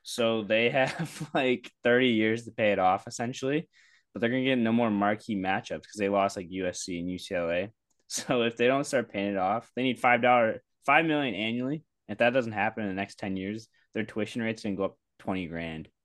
So 0.04 0.44
they 0.44 0.70
have 0.70 1.30
like 1.34 1.72
30 1.84 2.10
years 2.10 2.46
to 2.46 2.52
pay 2.52 2.72
it 2.72 2.80
off 2.80 3.08
essentially, 3.08 3.68
but 4.14 4.20
they're 4.20 4.30
going 4.30 4.44
to 4.44 4.50
get 4.50 4.60
no 4.60 4.72
more 4.72 4.92
marquee 4.92 5.36
matchups 5.36 5.82
because 5.82 5.98
they 5.98 6.10
lost 6.10 6.38
like 6.38 6.50
USC 6.50 7.00
and 7.00 7.10
UCLA. 7.10 7.70
So 8.10 8.44
if 8.44 8.58
they 8.58 8.68
don't 8.68 8.84
start 8.84 9.12
paying 9.12 9.32
it 9.32 9.38
off, 9.38 9.72
they 9.76 9.82
need 9.82 10.00
$5, 10.00 10.60
5 10.86 11.06
million 11.06 11.34
annually. 11.34 11.84
If 12.08 12.20
that 12.20 12.30
doesn't 12.32 12.52
happen 12.52 12.84
in 12.84 12.90
the 12.90 12.96
next 12.96 13.18
10 13.18 13.38
years, 13.38 13.68
their 13.94 14.04
tuition 14.04 14.42
rate's 14.42 14.64
going 14.64 14.76
to 14.76 14.78
go 14.78 14.86
up 14.86 14.98
20 15.20 15.48
grand. 15.48 15.88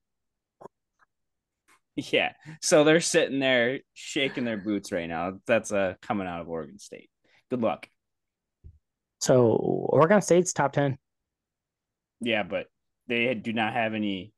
Yeah. 1.95 2.31
So 2.61 2.85
they're 2.85 3.01
sitting 3.01 3.39
there 3.39 3.79
shaking 3.93 4.45
their 4.45 4.55
boots 4.55 4.93
right 4.93 5.09
now. 5.09 5.33
That's 5.45 5.73
uh 5.73 5.95
coming 6.01 6.27
out 6.27 6.39
of 6.39 6.47
Oregon 6.47 6.79
State. 6.79 7.09
Good 7.49 7.59
luck. 7.59 7.89
So 9.19 9.49
Oregon 9.51 10.21
State's 10.21 10.53
top 10.53 10.71
10. 10.71 10.97
Yeah, 12.21 12.43
but 12.43 12.67
they 13.07 13.33
do 13.33 13.51
not 13.51 13.73
have 13.73 13.95
any 13.95 14.31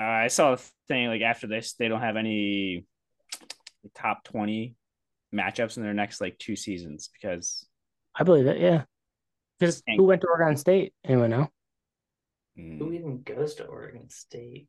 uh, 0.00 0.04
I 0.04 0.28
saw 0.28 0.54
the 0.54 0.62
thing 0.88 1.08
like 1.08 1.20
after 1.20 1.46
this 1.46 1.74
they 1.74 1.88
don't 1.88 2.00
have 2.00 2.16
any 2.16 2.86
top 3.94 4.24
20 4.24 4.74
matchups 5.34 5.76
in 5.76 5.82
their 5.82 5.92
next 5.92 6.20
like 6.20 6.38
two 6.38 6.56
seasons 6.56 7.10
because 7.12 7.66
I 8.14 8.24
believe 8.24 8.46
it, 8.46 8.60
yeah. 8.60 8.84
Because 9.58 9.82
who 9.86 10.04
went 10.04 10.20
to 10.22 10.28
Oregon 10.28 10.56
State? 10.56 10.92
Anyone 11.04 11.30
know? 11.30 11.48
Who 12.56 12.92
even 12.92 13.22
goes 13.22 13.54
to 13.56 13.64
Oregon 13.64 14.10
State? 14.10 14.68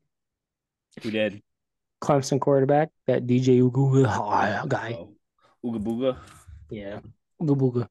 Who 1.02 1.10
did? 1.10 1.42
Clemson 2.00 2.40
quarterback, 2.40 2.90
that 3.06 3.26
DJ 3.26 3.60
Uga 3.60 4.68
guy. 4.68 4.96
Oh, 4.98 5.14
Ooga 5.64 5.82
Booga. 5.82 6.18
Yeah, 6.70 7.00
Ooga 7.40 7.56
Booga. 7.56 7.88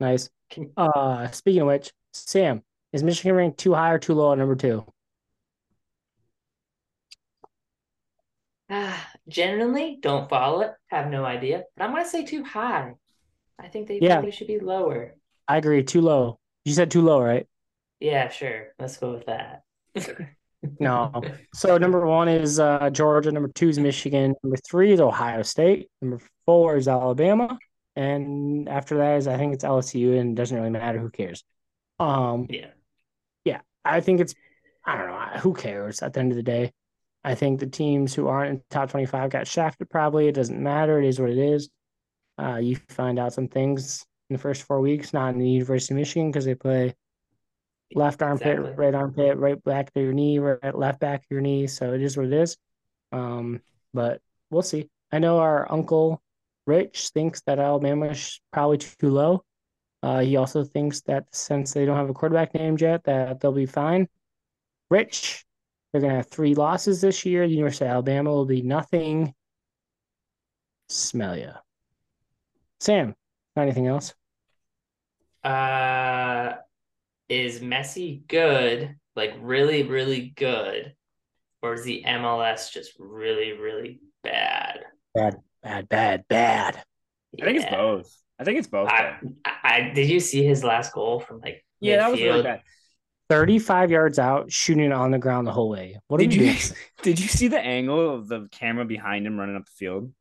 Nice. 0.00 0.30
Uh, 0.76 1.30
speaking 1.30 1.62
of 1.62 1.68
which, 1.68 1.92
Sam, 2.12 2.62
is 2.92 3.02
Michigan 3.02 3.34
ranked 3.34 3.58
too 3.58 3.74
high 3.74 3.92
or 3.92 3.98
too 3.98 4.14
low 4.14 4.32
at 4.32 4.38
number 4.38 4.56
two? 4.56 4.84
Uh, 8.68 8.96
generally, 9.28 9.98
don't 10.00 10.28
follow 10.28 10.62
it. 10.62 10.72
Have 10.88 11.10
no 11.10 11.24
idea. 11.24 11.64
But 11.76 11.84
I'm 11.84 11.92
gonna 11.92 12.06
say 12.06 12.24
too 12.24 12.44
high. 12.44 12.94
I 13.58 13.68
think 13.68 13.88
they 13.88 13.98
yeah. 14.00 14.14
probably 14.14 14.32
should 14.32 14.46
be 14.46 14.58
lower. 14.58 15.14
I 15.46 15.58
agree. 15.58 15.82
Too 15.82 16.00
low. 16.00 16.38
You 16.64 16.72
said 16.72 16.90
too 16.90 17.02
low, 17.02 17.20
right? 17.20 17.46
Yeah, 18.02 18.28
sure. 18.30 18.74
Let's 18.80 18.96
go 18.96 19.12
with 19.12 19.26
that. 19.26 19.62
no. 20.80 21.22
So 21.54 21.78
number 21.78 22.04
one 22.04 22.28
is 22.28 22.58
uh, 22.58 22.90
Georgia. 22.90 23.30
Number 23.30 23.48
two 23.48 23.68
is 23.68 23.78
Michigan. 23.78 24.34
Number 24.42 24.56
three 24.68 24.92
is 24.92 25.00
Ohio 25.00 25.42
State. 25.42 25.88
Number 26.00 26.20
four 26.44 26.76
is 26.76 26.88
Alabama. 26.88 27.56
And 27.94 28.68
after 28.68 28.96
that 28.98 29.18
is 29.18 29.28
I 29.28 29.36
think 29.36 29.54
it's 29.54 29.62
LSU, 29.62 30.18
and 30.18 30.32
it 30.32 30.34
doesn't 30.34 30.56
really 30.56 30.70
matter. 30.70 30.98
Who 30.98 31.10
cares? 31.10 31.44
Um, 32.00 32.46
yeah, 32.50 32.70
yeah. 33.44 33.60
I 33.84 34.00
think 34.00 34.20
it's 34.20 34.34
I 34.84 34.96
don't 34.96 35.06
know. 35.06 35.40
Who 35.40 35.54
cares 35.54 36.02
at 36.02 36.12
the 36.12 36.20
end 36.20 36.32
of 36.32 36.36
the 36.36 36.42
day? 36.42 36.72
I 37.22 37.36
think 37.36 37.60
the 37.60 37.66
teams 37.68 38.14
who 38.14 38.26
aren't 38.26 38.50
in 38.50 38.62
top 38.68 38.90
twenty 38.90 39.06
five 39.06 39.30
got 39.30 39.46
shafted. 39.46 39.90
Probably 39.90 40.26
it 40.26 40.34
doesn't 40.34 40.60
matter. 40.60 41.00
It 41.00 41.06
is 41.06 41.20
what 41.20 41.30
it 41.30 41.38
is. 41.38 41.70
Uh, 42.36 42.56
you 42.56 42.76
find 42.88 43.20
out 43.20 43.32
some 43.32 43.46
things 43.46 44.04
in 44.28 44.34
the 44.34 44.42
first 44.42 44.62
four 44.62 44.80
weeks, 44.80 45.12
not 45.12 45.34
in 45.34 45.38
the 45.38 45.48
University 45.48 45.94
of 45.94 45.98
Michigan 45.98 46.30
because 46.30 46.46
they 46.46 46.54
play 46.56 46.94
left 47.94 48.22
armpit, 48.22 48.58
exactly. 48.58 48.74
right 48.74 48.94
armpit, 48.94 49.36
right 49.36 49.62
back 49.64 49.90
of 49.94 50.02
your 50.02 50.12
knee, 50.12 50.38
right 50.38 50.76
left 50.76 51.00
back 51.00 51.20
of 51.20 51.26
your 51.30 51.40
knee. 51.40 51.66
So 51.66 51.92
it 51.92 52.02
is 52.02 52.16
what 52.16 52.26
it 52.26 52.32
is. 52.32 52.56
Um, 53.12 53.60
but 53.92 54.20
we'll 54.50 54.62
see. 54.62 54.88
I 55.10 55.18
know 55.18 55.38
our 55.38 55.70
uncle 55.70 56.22
Rich 56.66 57.10
thinks 57.10 57.42
that 57.42 57.58
Alabama 57.58 58.06
is 58.06 58.40
probably 58.52 58.78
too 58.78 59.10
low. 59.10 59.44
Uh, 60.02 60.20
he 60.20 60.36
also 60.36 60.64
thinks 60.64 61.00
that 61.02 61.26
since 61.32 61.72
they 61.72 61.84
don't 61.84 61.96
have 61.96 62.10
a 62.10 62.14
quarterback 62.14 62.54
named 62.54 62.80
yet, 62.80 63.04
that 63.04 63.40
they'll 63.40 63.52
be 63.52 63.66
fine. 63.66 64.08
Rich, 64.90 65.44
they're 65.92 66.00
gonna 66.00 66.16
have 66.16 66.28
three 66.28 66.54
losses 66.54 67.00
this 67.00 67.24
year. 67.24 67.46
The 67.46 67.54
University 67.54 67.84
of 67.84 67.92
Alabama 67.92 68.30
will 68.30 68.46
be 68.46 68.62
nothing. 68.62 69.34
Smell 70.88 71.36
ya. 71.36 71.52
Sam, 72.80 73.14
anything 73.56 73.86
else? 73.86 74.14
Uh 75.44 76.54
is 77.32 77.60
Messi 77.60 78.26
good, 78.28 78.94
like 79.16 79.32
really, 79.40 79.84
really 79.84 80.34
good, 80.36 80.94
or 81.62 81.72
is 81.72 81.82
the 81.82 82.04
MLS 82.06 82.70
just 82.70 82.92
really, 82.98 83.52
really 83.52 84.00
bad? 84.22 84.80
Bad, 85.14 85.36
bad, 85.62 85.88
bad, 85.88 86.24
bad. 86.28 86.82
I 87.40 87.44
think 87.44 87.56
it's 87.60 87.70
both. 87.70 88.14
I 88.38 88.44
think 88.44 88.58
it's 88.58 88.68
both. 88.68 88.90
I, 88.90 89.18
I, 89.44 89.92
did 89.94 90.10
you 90.10 90.20
see 90.20 90.44
his 90.44 90.62
last 90.62 90.92
goal 90.92 91.20
from 91.20 91.40
like 91.40 91.64
yeah, 91.80 91.96
midfield? 91.96 91.98
that 92.00 92.10
was 92.10 92.20
really 92.20 92.42
bad. 92.42 92.60
35 93.30 93.90
yards 93.90 94.18
out, 94.18 94.52
shooting 94.52 94.92
on 94.92 95.10
the 95.10 95.18
ground 95.18 95.46
the 95.46 95.52
whole 95.52 95.70
way. 95.70 95.98
What 96.08 96.20
did 96.20 96.34
you 96.34 96.54
did 97.02 97.18
you 97.18 97.28
see 97.28 97.48
the 97.48 97.60
angle 97.60 98.14
of 98.14 98.28
the 98.28 98.46
camera 98.52 98.84
behind 98.84 99.26
him 99.26 99.38
running 99.38 99.56
up 99.56 99.64
the 99.64 99.72
field? 99.72 100.12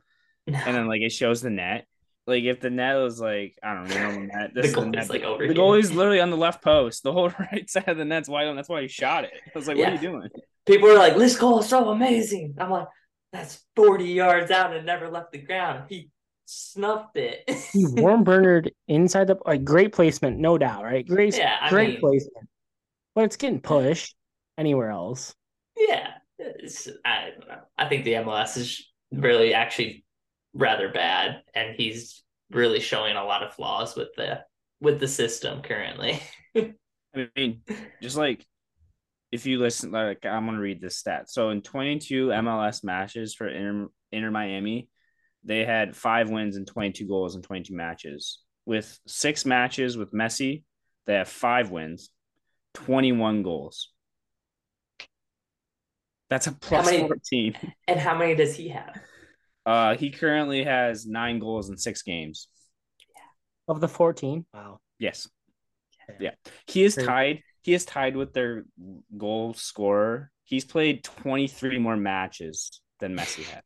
No. 0.48 0.58
And 0.66 0.78
then 0.78 0.88
like 0.88 1.02
it 1.02 1.12
shows 1.12 1.42
the 1.42 1.50
net 1.50 1.88
like 2.32 2.44
if 2.46 2.62
the 2.62 2.70
net 2.70 2.98
was 2.98 3.20
like 3.20 3.58
I 3.62 3.74
don't 3.74 3.90
know 3.90 4.12
the 4.14 4.20
net, 4.20 4.52
this 4.56 4.68
the 4.68 4.74
goal 4.74 4.98
is 4.98 5.10
like 5.10 5.24
over. 5.24 5.48
The 5.48 5.54
goal 5.54 5.74
is 5.74 5.92
literally 5.92 6.22
on 6.22 6.30
the 6.30 6.38
left 6.38 6.64
post. 6.64 7.04
The 7.04 7.12
whole 7.12 7.30
right 7.40 7.70
side 7.70 7.88
of 7.88 7.98
the 7.98 8.06
net's 8.06 8.30
wide 8.30 8.46
open. 8.46 8.56
That's 8.56 8.70
why 8.70 8.82
he 8.82 8.88
shot 8.88 9.26
it. 9.26 9.34
I 9.34 9.58
was 9.58 9.68
like, 9.68 9.78
yeah. 9.78 9.92
"What 9.92 10.00
are 10.00 10.04
you 10.04 10.10
doing?" 10.10 10.30
People 10.66 10.90
are 10.90 10.98
like, 10.98 11.18
"This 11.18 11.38
goal 11.38 11.60
is 11.60 11.70
so 11.70 11.90
amazing." 11.90 12.56
I'm 12.58 12.72
like, 12.72 12.88
"That's 13.34 13.64
40 13.76 14.06
yards 14.06 14.50
out 14.50 14.76
and 14.76 14.86
never 14.86 15.10
left 15.10 15.32
the 15.32 15.40
ground." 15.40 15.86
He 15.90 16.10
snuffed 16.46 17.18
it. 17.18 17.50
he 17.74 17.86
warm 18.02 18.24
burnered 18.24 18.72
inside 18.88 19.28
the 19.28 19.38
like 19.46 19.64
great 19.64 19.92
placement, 19.94 20.40
no 20.40 20.58
doubt, 20.58 20.84
right? 20.84 21.08
Great, 21.08 21.38
yeah, 21.38 21.70
great 21.70 21.92
mean, 21.92 22.00
placement. 22.00 22.48
But 23.14 23.26
it's 23.26 23.38
getting 23.38 23.62
pushed 23.62 24.16
anywhere 24.58 24.90
else. 24.90 25.36
Yeah, 25.76 26.12
I 27.06 27.30
don't 27.38 27.48
know. 27.48 27.60
I 27.78 27.90
think 27.90 28.06
the 28.06 28.14
MLS 28.14 28.58
is 28.58 28.88
really 29.12 29.54
actually 29.54 30.06
rather 30.54 30.90
bad, 30.90 31.44
and 31.54 31.76
he's 31.76 32.24
really 32.52 32.80
showing 32.80 33.16
a 33.16 33.24
lot 33.24 33.44
of 33.44 33.54
flaws 33.54 33.96
with 33.96 34.10
the 34.16 34.42
with 34.80 35.00
the 35.00 35.08
system 35.08 35.62
currently. 35.62 36.22
I 36.56 37.30
mean, 37.36 37.62
just 38.02 38.18
like 38.18 38.46
if 39.32 39.46
you 39.46 39.60
listen, 39.60 39.92
like 39.92 40.26
I'm 40.26 40.46
gonna 40.46 40.60
read 40.60 40.82
this 40.82 40.98
stat. 40.98 41.30
So 41.30 41.50
in 41.50 41.62
22 41.62 42.28
MLS 42.28 42.84
matches 42.84 43.34
for 43.34 43.48
Inter, 43.48 43.88
Inter 44.12 44.32
Miami, 44.32 44.90
they 45.44 45.66
had 45.66 45.96
five 45.96 46.30
wins 46.30 46.58
and 46.58 46.68
22 46.68 47.08
goals 47.08 47.36
in 47.36 47.42
22 47.42 47.74
matches. 47.76 48.40
With 48.66 49.00
six 49.08 49.46
matches 49.46 49.98
with 49.98 50.14
Messi, 50.14 50.64
they 51.08 51.16
have 51.16 51.30
five 51.30 51.72
wins, 51.72 52.10
21 52.76 53.44
goals. 53.44 53.90
That's 56.30 56.48
a 56.48 56.54
plus 56.54 56.86
many, 56.86 57.00
14. 57.00 57.58
And 57.88 58.00
how 58.00 58.18
many 58.18 58.36
does 58.36 58.56
he 58.56 58.70
have? 58.70 59.02
Uh, 59.66 59.96
he 59.96 60.10
currently 60.10 60.64
has 60.64 61.06
nine 61.06 61.40
goals 61.40 61.70
in 61.70 61.78
six 61.78 62.02
games. 62.02 62.48
Of 63.68 63.80
the 63.80 63.88
14? 63.88 64.46
Wow. 64.54 64.80
Yes. 65.00 65.28
Yeah. 66.20 66.32
He 66.68 66.84
is 66.84 66.96
tied. 66.96 67.42
he 67.62 67.74
is 67.74 67.86
tied 67.86 68.16
with 68.16 68.34
their 68.34 68.66
goal 69.18 69.54
scorer. 69.54 70.32
He's 70.44 70.66
played 70.66 71.04
23 71.04 71.80
more 71.80 71.96
matches 71.96 72.82
than 73.00 73.16
Messi 73.16 73.44
had. 73.44 73.64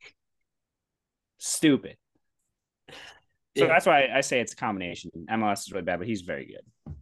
Stupid. 1.39 1.97
So 3.57 3.63
yeah. 3.63 3.67
that's 3.67 3.85
why 3.85 4.09
I 4.13 4.21
say 4.21 4.41
it's 4.41 4.53
a 4.53 4.57
combination. 4.57 5.11
MLS 5.29 5.61
is 5.61 5.71
really 5.71 5.85
bad, 5.85 5.99
but 5.99 6.07
he's 6.07 6.21
very 6.21 6.45
good. 6.45 6.95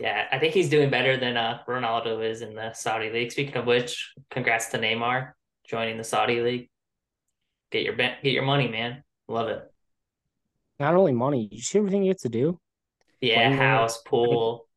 Yeah, 0.00 0.26
I 0.30 0.38
think 0.38 0.54
he's 0.54 0.68
doing 0.68 0.90
better 0.90 1.16
than 1.16 1.36
uh, 1.36 1.60
Ronaldo 1.68 2.28
is 2.28 2.42
in 2.42 2.54
the 2.54 2.72
Saudi 2.72 3.10
league. 3.10 3.32
Speaking 3.32 3.56
of 3.56 3.66
which, 3.66 4.12
congrats 4.30 4.68
to 4.68 4.78
Neymar 4.78 5.32
joining 5.68 5.98
the 5.98 6.04
Saudi 6.04 6.40
league. 6.40 6.68
Get 7.74 7.82
your 7.82 7.96
get 7.96 8.22
your 8.22 8.44
money, 8.44 8.68
man. 8.68 9.02
Love 9.26 9.48
it. 9.48 9.60
Not 10.78 10.94
only 10.94 11.12
money, 11.12 11.48
you 11.50 11.60
see 11.60 11.78
everything 11.78 12.02
he 12.02 12.08
gets 12.08 12.22
to 12.22 12.28
do. 12.28 12.60
Yeah, 13.20 13.50
house, 13.50 14.00
pool. 14.02 14.68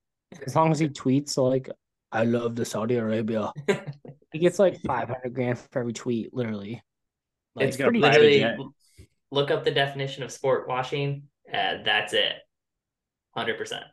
As 0.44 0.56
long 0.56 0.72
as 0.72 0.80
he 0.80 0.89
tweets 0.89 1.38
like, 1.38 1.70
"I 2.12 2.24
love 2.24 2.56
the 2.56 2.66
Saudi 2.66 2.96
Arabia," 2.96 3.51
he 4.32 4.39
gets 4.39 4.58
like 4.58 4.82
five 4.82 5.10
hundred 5.10 5.36
grand 5.36 5.60
for 5.60 5.77
every 5.77 5.94
tweet. 5.94 6.34
Literally, 6.34 6.82
like, 7.54 7.68
it's 7.68 7.77
pretty 7.77 8.00
literally. 8.00 8.44
Look 9.30 9.51
up 9.51 9.63
the 9.63 9.70
definition 9.70 10.24
of 10.24 10.32
sport 10.32 10.68
washing. 10.68 11.27
Uh, 11.54 11.84
that's 11.86 12.13
it. 12.13 12.34
Hundred 13.36 13.60
percent. 13.60 13.84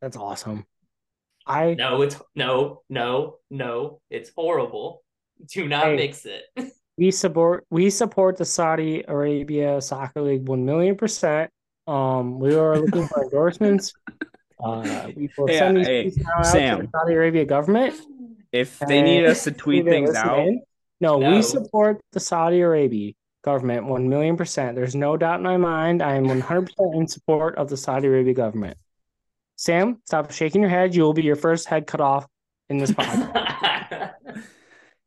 That's 0.00 0.16
awesome. 0.16 0.64
I 1.48 1.74
no, 1.74 2.02
it's 2.02 2.22
no, 2.36 2.82
no, 2.88 3.38
no. 3.50 4.00
It's 4.10 4.30
horrible. 4.36 5.02
Do 5.48 5.68
not 5.68 5.86
hey, 5.86 5.96
mix 5.96 6.26
it. 6.26 6.44
we 6.98 7.10
support 7.10 7.64
we 7.70 7.90
support 7.90 8.36
the 8.36 8.44
Saudi 8.44 9.04
Arabia 9.06 9.80
Soccer 9.80 10.22
League 10.22 10.48
one 10.48 10.64
million 10.64 10.96
percent. 10.96 11.50
Um, 11.86 12.38
we 12.38 12.54
are 12.54 12.78
looking 12.78 13.06
for 13.08 13.24
endorsements. 13.24 13.92
Uh, 14.62 15.08
we 15.16 15.30
will 15.38 15.48
send 15.48 15.78
these 15.78 15.86
hey, 15.86 16.12
now 16.18 16.42
Sam, 16.42 16.80
to 16.80 16.82
the 16.82 16.90
Saudi 16.92 17.14
Arabia 17.14 17.46
government. 17.46 17.94
If 18.52 18.78
they 18.80 19.00
need 19.00 19.24
us 19.24 19.44
to 19.44 19.52
tweet 19.52 19.84
things 19.86 20.14
out, 20.14 20.46
no, 21.00 21.18
no, 21.18 21.30
we 21.30 21.40
support 21.40 21.98
the 22.12 22.20
Saudi 22.20 22.60
Arabia 22.60 23.14
government 23.42 23.86
one 23.86 24.10
million 24.10 24.36
percent. 24.36 24.76
There's 24.76 24.94
no 24.94 25.16
doubt 25.16 25.36
in 25.36 25.44
my 25.44 25.56
mind. 25.56 26.02
I 26.02 26.16
am 26.16 26.28
one 26.28 26.40
hundred 26.40 26.66
percent 26.66 26.94
in 26.94 27.08
support 27.08 27.56
of 27.56 27.70
the 27.70 27.76
Saudi 27.78 28.08
Arabia 28.08 28.34
government. 28.34 28.76
Sam, 29.56 30.02
stop 30.04 30.30
shaking 30.30 30.60
your 30.60 30.70
head. 30.70 30.94
You 30.94 31.04
will 31.04 31.14
be 31.14 31.22
your 31.22 31.36
first 31.36 31.66
head 31.66 31.86
cut 31.86 32.02
off 32.02 32.26
in 32.68 32.76
this 32.76 32.90
podcast. 32.90 34.12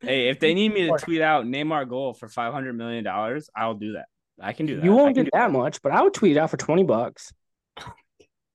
Hey, 0.03 0.29
if 0.29 0.39
they 0.39 0.53
need 0.53 0.73
me 0.73 0.87
to 0.87 0.97
tweet 0.97 1.21
out 1.21 1.45
Neymar 1.45 1.89
goal 1.89 2.13
for 2.13 2.27
five 2.27 2.53
hundred 2.53 2.73
million 2.73 3.03
dollars, 3.03 3.49
I'll 3.55 3.73
do 3.73 3.93
that. 3.93 4.05
I 4.39 4.53
can 4.53 4.65
do 4.65 4.75
that. 4.77 4.85
You 4.85 4.93
won't 4.93 5.15
get 5.15 5.25
that, 5.25 5.33
that 5.33 5.51
much, 5.51 5.81
but 5.81 5.91
I 5.91 6.01
would 6.01 6.13
tweet 6.13 6.37
out 6.37 6.49
for 6.49 6.57
twenty 6.57 6.83
bucks. 6.83 7.31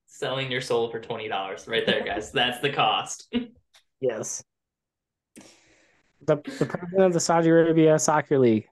Selling 0.07 0.51
your 0.51 0.61
soul 0.61 0.91
for 0.91 1.01
twenty 1.01 1.29
dollars, 1.29 1.67
right 1.67 1.85
there, 1.87 2.05
guys. 2.05 2.33
That's 2.33 2.61
the 2.61 2.71
cost. 2.71 3.33
yes. 4.01 4.45
The 6.27 6.37
the 6.37 6.67
president 6.67 7.03
of 7.03 7.13
the 7.13 7.21
Saudi 7.21 7.49
Arabia 7.49 7.99
Soccer 7.99 8.39
League. 8.39 8.69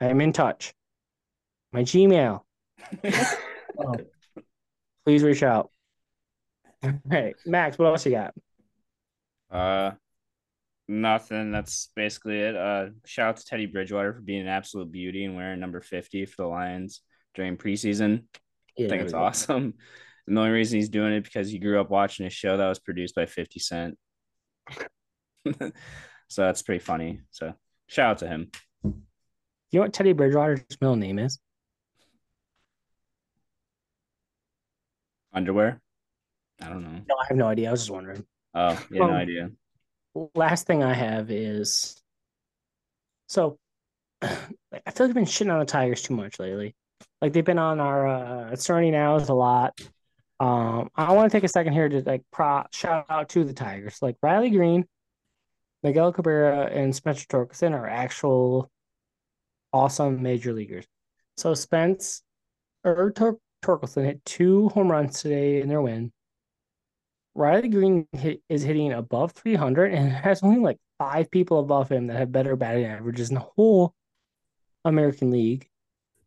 I 0.00 0.06
am 0.06 0.20
in 0.20 0.32
touch. 0.32 0.74
My 1.72 1.82
Gmail. 1.82 2.40
oh, 3.78 3.94
please 5.04 5.22
reach 5.22 5.42
out. 5.42 5.70
Hey, 7.08 7.34
Max, 7.46 7.78
what 7.78 7.86
else 7.86 8.04
you 8.04 8.12
got? 8.12 8.34
Uh, 9.48 9.92
nothing. 10.92 11.50
That's 11.50 11.88
basically 11.96 12.38
it. 12.38 12.54
Uh, 12.54 12.86
shout 13.04 13.30
out 13.30 13.36
to 13.38 13.44
Teddy 13.44 13.66
Bridgewater 13.66 14.12
for 14.12 14.20
being 14.20 14.42
an 14.42 14.48
absolute 14.48 14.92
beauty 14.92 15.24
and 15.24 15.34
wearing 15.34 15.60
number 15.60 15.80
50 15.80 16.26
for 16.26 16.42
the 16.42 16.48
Lions 16.48 17.00
during 17.34 17.56
preseason. 17.56 18.24
Yeah, 18.76 18.86
I 18.86 18.90
think 18.90 19.02
it's 19.02 19.14
awesome. 19.14 19.74
And 20.24 20.36
the 20.36 20.40
only 20.42 20.52
reason 20.52 20.78
he's 20.78 20.88
doing 20.88 21.14
it 21.14 21.24
because 21.24 21.50
he 21.50 21.58
grew 21.58 21.80
up 21.80 21.90
watching 21.90 22.26
a 22.26 22.30
show 22.30 22.56
that 22.56 22.68
was 22.68 22.78
produced 22.78 23.16
by 23.16 23.26
50 23.26 23.58
Cent. 23.58 23.98
so 25.58 25.72
that's 26.36 26.62
pretty 26.62 26.78
funny. 26.78 27.22
So 27.30 27.54
shout 27.88 28.10
out 28.12 28.18
to 28.18 28.28
him. 28.28 28.52
You 28.84 28.92
know 29.72 29.80
what 29.80 29.92
Teddy 29.92 30.12
Bridgewater's 30.12 30.62
middle 30.80 30.94
name 30.94 31.18
is? 31.18 31.40
Underwear. 35.34 35.80
I 36.60 36.68
don't 36.68 36.84
know. 36.84 37.00
No, 37.08 37.16
I 37.20 37.26
have 37.26 37.36
no 37.36 37.48
idea. 37.48 37.68
I 37.68 37.72
was 37.72 37.80
just 37.80 37.90
wondering. 37.90 38.24
Oh, 38.54 38.80
yeah, 38.92 39.02
um, 39.02 39.10
no 39.10 39.16
idea. 39.16 39.50
Last 40.34 40.66
thing 40.66 40.82
I 40.82 40.92
have 40.94 41.30
is 41.30 42.00
so 43.28 43.58
I 44.22 44.28
feel 44.28 44.40
like 44.72 45.00
I've 45.00 45.14
been 45.14 45.24
shitting 45.24 45.52
on 45.52 45.58
the 45.58 45.64
Tigers 45.64 46.02
too 46.02 46.14
much 46.14 46.38
lately. 46.38 46.74
Like 47.20 47.32
they've 47.32 47.44
been 47.44 47.58
on 47.58 47.80
our 47.80 48.06
uh 48.06 48.56
Serenity 48.56 48.90
Now 48.90 49.16
a 49.16 49.34
lot. 49.34 49.80
Um, 50.38 50.90
I 50.96 51.12
want 51.12 51.30
to 51.30 51.36
take 51.36 51.44
a 51.44 51.48
second 51.48 51.72
here 51.72 51.88
to 51.88 52.02
like 52.02 52.22
pro 52.32 52.64
shout 52.72 53.06
out 53.08 53.28
to 53.30 53.44
the 53.44 53.52
Tigers. 53.52 53.98
Like 54.02 54.16
Riley 54.22 54.50
Greene, 54.50 54.86
Miguel 55.82 56.12
Cabrera, 56.12 56.66
and 56.66 56.94
Spencer 56.94 57.26
Torkelson 57.26 57.72
are 57.72 57.88
actual 57.88 58.70
awesome 59.72 60.22
major 60.22 60.52
leaguers. 60.52 60.84
So 61.36 61.54
Spence 61.54 62.22
or 62.84 63.12
Tor- 63.12 63.38
Torkelson 63.64 64.04
hit 64.04 64.24
two 64.24 64.68
home 64.70 64.90
runs 64.90 65.22
today 65.22 65.60
in 65.60 65.68
their 65.68 65.80
win. 65.80 66.12
Riley 67.34 67.68
Greene 67.68 68.06
hit, 68.12 68.42
is 68.48 68.62
hitting 68.62 68.92
above 68.92 69.32
300 69.32 69.92
and 69.92 70.12
has 70.12 70.42
only 70.42 70.60
like 70.60 70.78
five 70.98 71.30
people 71.30 71.60
above 71.60 71.90
him 71.90 72.08
that 72.08 72.18
have 72.18 72.32
better 72.32 72.56
batting 72.56 72.84
averages 72.84 73.30
in 73.30 73.36
the 73.36 73.40
whole 73.40 73.94
American 74.84 75.30
League. 75.30 75.68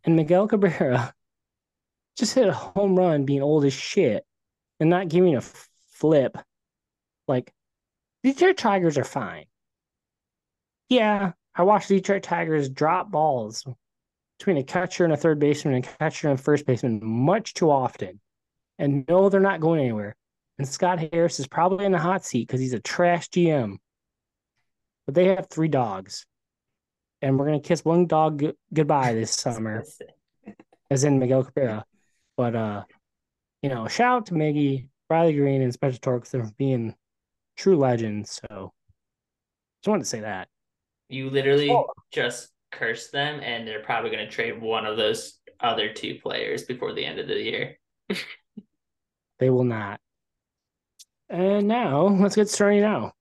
And 0.03 0.15
Miguel 0.15 0.47
Cabrera 0.47 1.13
just 2.17 2.33
hit 2.33 2.47
a 2.47 2.53
home 2.53 2.95
run 2.95 3.25
being 3.25 3.41
old 3.41 3.65
as 3.65 3.73
shit 3.73 4.25
and 4.79 4.89
not 4.89 5.09
giving 5.09 5.35
a 5.35 5.41
flip. 5.91 6.37
Like, 7.27 7.51
Detroit 8.23 8.57
Tigers 8.57 8.97
are 8.97 9.03
fine. 9.03 9.45
Yeah, 10.89 11.33
I 11.55 11.63
watched 11.63 11.87
Detroit 11.87 12.23
Tigers 12.23 12.69
drop 12.69 13.11
balls 13.11 13.65
between 14.37 14.57
a 14.57 14.63
catcher 14.63 15.03
and 15.03 15.13
a 15.13 15.17
third 15.17 15.39
baseman 15.39 15.75
and 15.75 15.85
a 15.85 15.87
catcher 15.87 16.29
and 16.29 16.39
a 16.39 16.41
first 16.41 16.65
baseman 16.65 16.99
much 17.03 17.53
too 17.53 17.71
often. 17.71 18.19
And 18.77 19.05
no, 19.07 19.29
they're 19.29 19.39
not 19.39 19.61
going 19.61 19.79
anywhere. 19.79 20.15
And 20.57 20.67
Scott 20.67 20.99
Harris 21.11 21.39
is 21.39 21.47
probably 21.47 21.85
in 21.85 21.91
the 21.91 21.99
hot 21.99 22.23
seat 22.23 22.47
because 22.47 22.61
he's 22.61 22.73
a 22.73 22.79
trash 22.79 23.29
GM. 23.29 23.77
But 25.05 25.15
they 25.15 25.27
have 25.35 25.49
three 25.49 25.67
dogs. 25.67 26.25
And 27.21 27.37
we're 27.37 27.47
going 27.47 27.61
to 27.61 27.67
kiss 27.67 27.83
one 27.83 28.07
dog 28.07 28.39
g- 28.39 28.53
goodbye 28.73 29.13
this 29.13 29.31
summer, 29.35 29.83
as 30.89 31.03
in 31.03 31.19
Miguel 31.19 31.43
Cabrera. 31.43 31.85
But, 32.37 32.55
uh, 32.55 32.83
you 33.61 33.69
know, 33.69 33.87
shout 33.87 34.17
out 34.17 34.25
to 34.27 34.33
Miggy, 34.33 34.87
Riley 35.09 35.33
Greene, 35.33 35.61
and 35.61 35.73
Spencer 35.73 35.99
Torks 35.99 36.29
for 36.29 36.49
being 36.57 36.95
true 37.57 37.77
legends. 37.77 38.39
So 38.41 38.73
just 39.81 39.89
wanted 39.89 40.03
to 40.03 40.09
say 40.09 40.21
that. 40.21 40.47
You 41.09 41.29
literally 41.29 41.71
oh. 41.71 41.87
just 42.11 42.49
cursed 42.71 43.11
them, 43.11 43.39
and 43.41 43.67
they're 43.67 43.83
probably 43.83 44.11
going 44.11 44.25
to 44.25 44.31
trade 44.31 44.61
one 44.61 44.85
of 44.85 44.97
those 44.97 45.39
other 45.59 45.93
two 45.93 46.19
players 46.21 46.63
before 46.63 46.93
the 46.93 47.05
end 47.05 47.19
of 47.19 47.27
the 47.27 47.41
year. 47.41 47.77
they 49.39 49.49
will 49.49 49.63
not. 49.63 49.99
And 51.29 51.67
now 51.67 52.07
let's 52.19 52.35
get 52.35 52.49
started 52.49 52.81
now. 52.81 53.13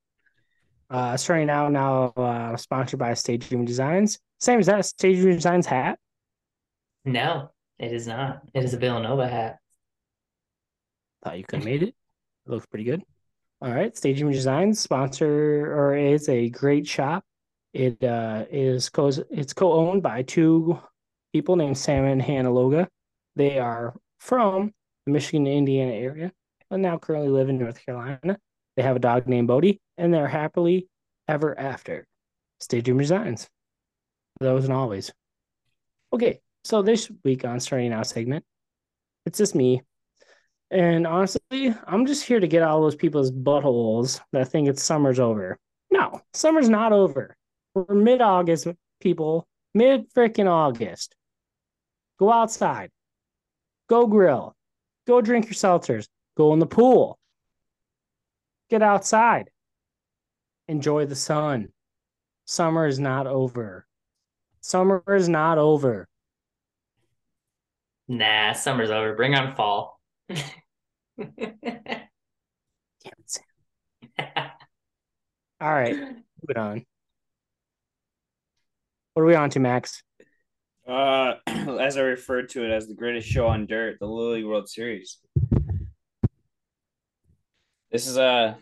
Uh, 0.90 1.16
starting 1.16 1.46
now, 1.46 1.68
now 1.68 2.12
uh, 2.16 2.56
sponsored 2.56 2.98
by 2.98 3.14
Stadium 3.14 3.64
Designs. 3.64 4.18
Same 4.38 4.60
as 4.60 4.66
that 4.66 4.80
a 4.80 4.82
Stadium 4.82 5.32
Designs 5.32 5.66
hat? 5.66 5.98
No, 7.04 7.50
it 7.78 7.92
is 7.92 8.06
not. 8.06 8.42
It 8.52 8.64
is 8.64 8.74
a 8.74 8.78
Villanova 8.78 9.26
hat. 9.26 9.58
Thought 11.24 11.38
you 11.38 11.44
could 11.44 11.60
have 11.60 11.64
made 11.64 11.82
it. 11.82 11.88
It 11.88 12.50
looks 12.50 12.66
pretty 12.66 12.84
good. 12.84 13.02
All 13.62 13.72
right, 13.72 13.96
Stadium 13.96 14.30
Designs 14.30 14.78
sponsor 14.78 15.74
or 15.74 15.96
is 15.96 16.28
a 16.28 16.50
great 16.50 16.86
shop. 16.86 17.24
It 17.72 18.02
uh, 18.04 18.44
is 18.50 18.88
co 18.90 19.10
it's 19.30 19.52
co-owned 19.52 20.02
by 20.02 20.22
two 20.22 20.78
people 21.32 21.56
named 21.56 21.78
Sam 21.78 22.04
and 22.04 22.22
Hannah 22.22 22.50
Loga. 22.50 22.86
They 23.36 23.58
are 23.58 23.94
from 24.20 24.72
the 25.06 25.12
Michigan, 25.12 25.46
Indiana 25.46 25.92
area 25.92 26.32
and 26.70 26.83
now 26.83 26.98
currently 26.98 27.29
live 27.29 27.48
in 27.48 27.59
North 27.59 27.85
Carolina. 27.85 28.38
They 28.77 28.83
have 28.83 28.96
a 28.96 29.00
dog 29.00 29.27
named 29.27 29.48
Bodie, 29.48 29.81
and 29.96 30.12
they're 30.12 30.29
happily 30.29 30.88
ever 31.29 31.59
after. 31.59 32.07
Stadium 32.61 32.98
Designs. 32.98 33.48
Those 34.40 34.64
and 34.64 34.72
always. 34.72 35.12
Okay, 36.12 36.40
so 36.64 36.83
this 36.83 37.11
week 37.24 37.44
on 37.44 37.61
Starting 37.61 37.90
Now 37.90 38.03
segment, 38.03 38.44
it's 39.27 39.38
just 39.38 39.55
me. 39.55 39.83
And 40.70 41.07
honestly, 41.07 41.74
I'm 41.87 42.07
just 42.07 42.24
here 42.24 42.40
to 42.40 42.48
get 42.48 42.62
all 42.62 42.81
those 42.81 42.96
people's 42.96 43.31
buttholes 43.31 44.20
that 44.33 44.48
think 44.48 44.68
it's 44.68 44.83
summer's 44.83 45.20
over. 45.20 45.59
No, 45.90 46.20
summer's 46.33 46.68
not 46.68 46.92
over. 46.92 47.37
We're 47.74 47.94
mid 47.94 48.20
August, 48.20 48.66
people. 49.00 49.46
Mid 49.74 50.12
freaking 50.12 50.48
August. 50.48 51.14
Go 52.18 52.33
outside. 52.33 52.90
Go 53.88 54.07
grill. 54.07 54.55
Go 55.07 55.20
drink 55.20 55.46
your 55.46 55.55
seltzers. 55.55 56.09
Go 56.36 56.52
in 56.52 56.58
the 56.58 56.66
pool. 56.66 57.18
Get 58.70 58.82
outside. 58.82 59.50
Enjoy 60.68 61.06
the 61.06 61.16
sun. 61.16 61.68
Summer 62.46 62.86
is 62.86 62.98
not 62.98 63.26
over. 63.26 63.86
Summer 64.60 65.02
is 65.14 65.28
not 65.28 65.58
over. 65.58 66.08
Nah, 68.08 68.52
summer's 68.52 68.90
over. 68.90 69.14
Bring 69.14 69.34
on 69.34 69.54
fall. 69.54 70.00
Damn 70.28 70.40
it, 71.18 72.10
Sam. 73.26 73.44
All 75.60 75.72
right, 75.72 75.94
moving 75.94 76.56
on. 76.56 76.84
What 79.14 79.22
are 79.22 79.26
we 79.26 79.34
on 79.34 79.50
to, 79.50 79.60
Max? 79.60 80.02
Uh, 80.86 81.34
as 81.46 81.96
I 81.96 82.00
referred 82.00 82.50
to 82.50 82.64
it 82.64 82.70
as 82.70 82.86
the 82.86 82.94
greatest 82.94 83.28
show 83.28 83.46
on 83.46 83.66
dirt, 83.66 83.98
the 84.00 84.06
Little 84.06 84.32
League 84.32 84.44
World 84.44 84.68
Series. 84.68 85.18
This 87.94 88.09
is 88.09 88.16
a 88.16 88.22
uh, 88.24 88.54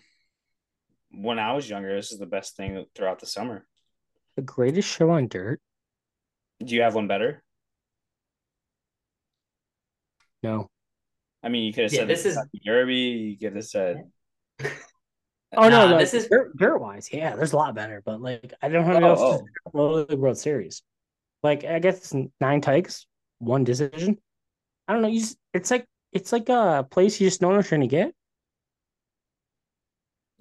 when 1.11 1.39
I 1.39 1.55
was 1.55 1.67
younger. 1.67 1.97
This 1.97 2.13
is 2.13 2.19
the 2.19 2.27
best 2.27 2.55
thing 2.55 2.85
throughout 2.95 3.19
the 3.19 3.25
summer. 3.25 3.65
The 4.37 4.43
greatest 4.43 4.87
show 4.87 5.09
on 5.09 5.27
dirt. 5.27 5.59
Do 6.63 6.75
you 6.75 6.83
have 6.83 6.95
one 6.95 7.09
better? 7.09 7.43
No. 10.43 10.69
I 11.43 11.49
mean, 11.49 11.65
you 11.65 11.73
could 11.73 11.85
have 11.85 11.93
yeah, 11.95 12.01
said 12.01 12.09
this 12.09 12.27
is 12.27 12.39
Derby. 12.63 12.95
You 12.95 13.39
could 13.39 13.57
have 13.57 13.65
said. 13.65 14.05
Oh 15.55 15.69
no, 15.69 15.87
no, 15.87 15.99
this 15.99 16.15
is 16.15 16.29
dirt, 16.29 16.57
dirt 16.57 16.79
wise. 16.79 17.11
Yeah, 17.13 17.37
there's 17.37 17.53
a 17.53 17.57
lot 17.57 17.75
better, 17.75 18.03
but 18.07 18.23
like 18.23 18.55
I 18.63 18.71
don't 18.71 18.87
have 18.87 19.03
oh, 19.03 19.07
else 19.07 19.43
oh. 19.75 20.05
the 20.05 20.17
World 20.17 20.39
Series. 20.39 20.83
Like 21.43 21.63
I 21.65 21.79
guess 21.79 22.15
nine 22.41 22.63
takes, 22.63 23.07
one 23.39 23.63
decision. 23.63 24.17
I 24.89 24.95
don't 24.95 25.03
know. 25.03 25.09
You 25.09 25.21
just, 25.21 25.37
it's 25.53 25.71
like 25.71 25.85
it's 26.11 26.33
like 26.33 26.49
a 26.49 26.87
place 26.91 27.21
you 27.21 27.27
just 27.27 27.43
know 27.43 27.49
what 27.49 27.71
you're 27.71 27.79
gonna 27.79 27.87
get. 27.87 28.15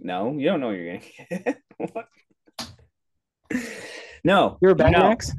No, 0.01 0.35
you 0.37 0.47
don't 0.47 0.59
know 0.59 0.71
you're 0.71 0.97
gonna 0.97 1.05
get. 1.29 1.57
no, 4.23 4.57
you're 4.61 4.71
a 4.71 4.75
Ben 4.75 4.93
no. 4.93 4.99
Max. 4.99 5.31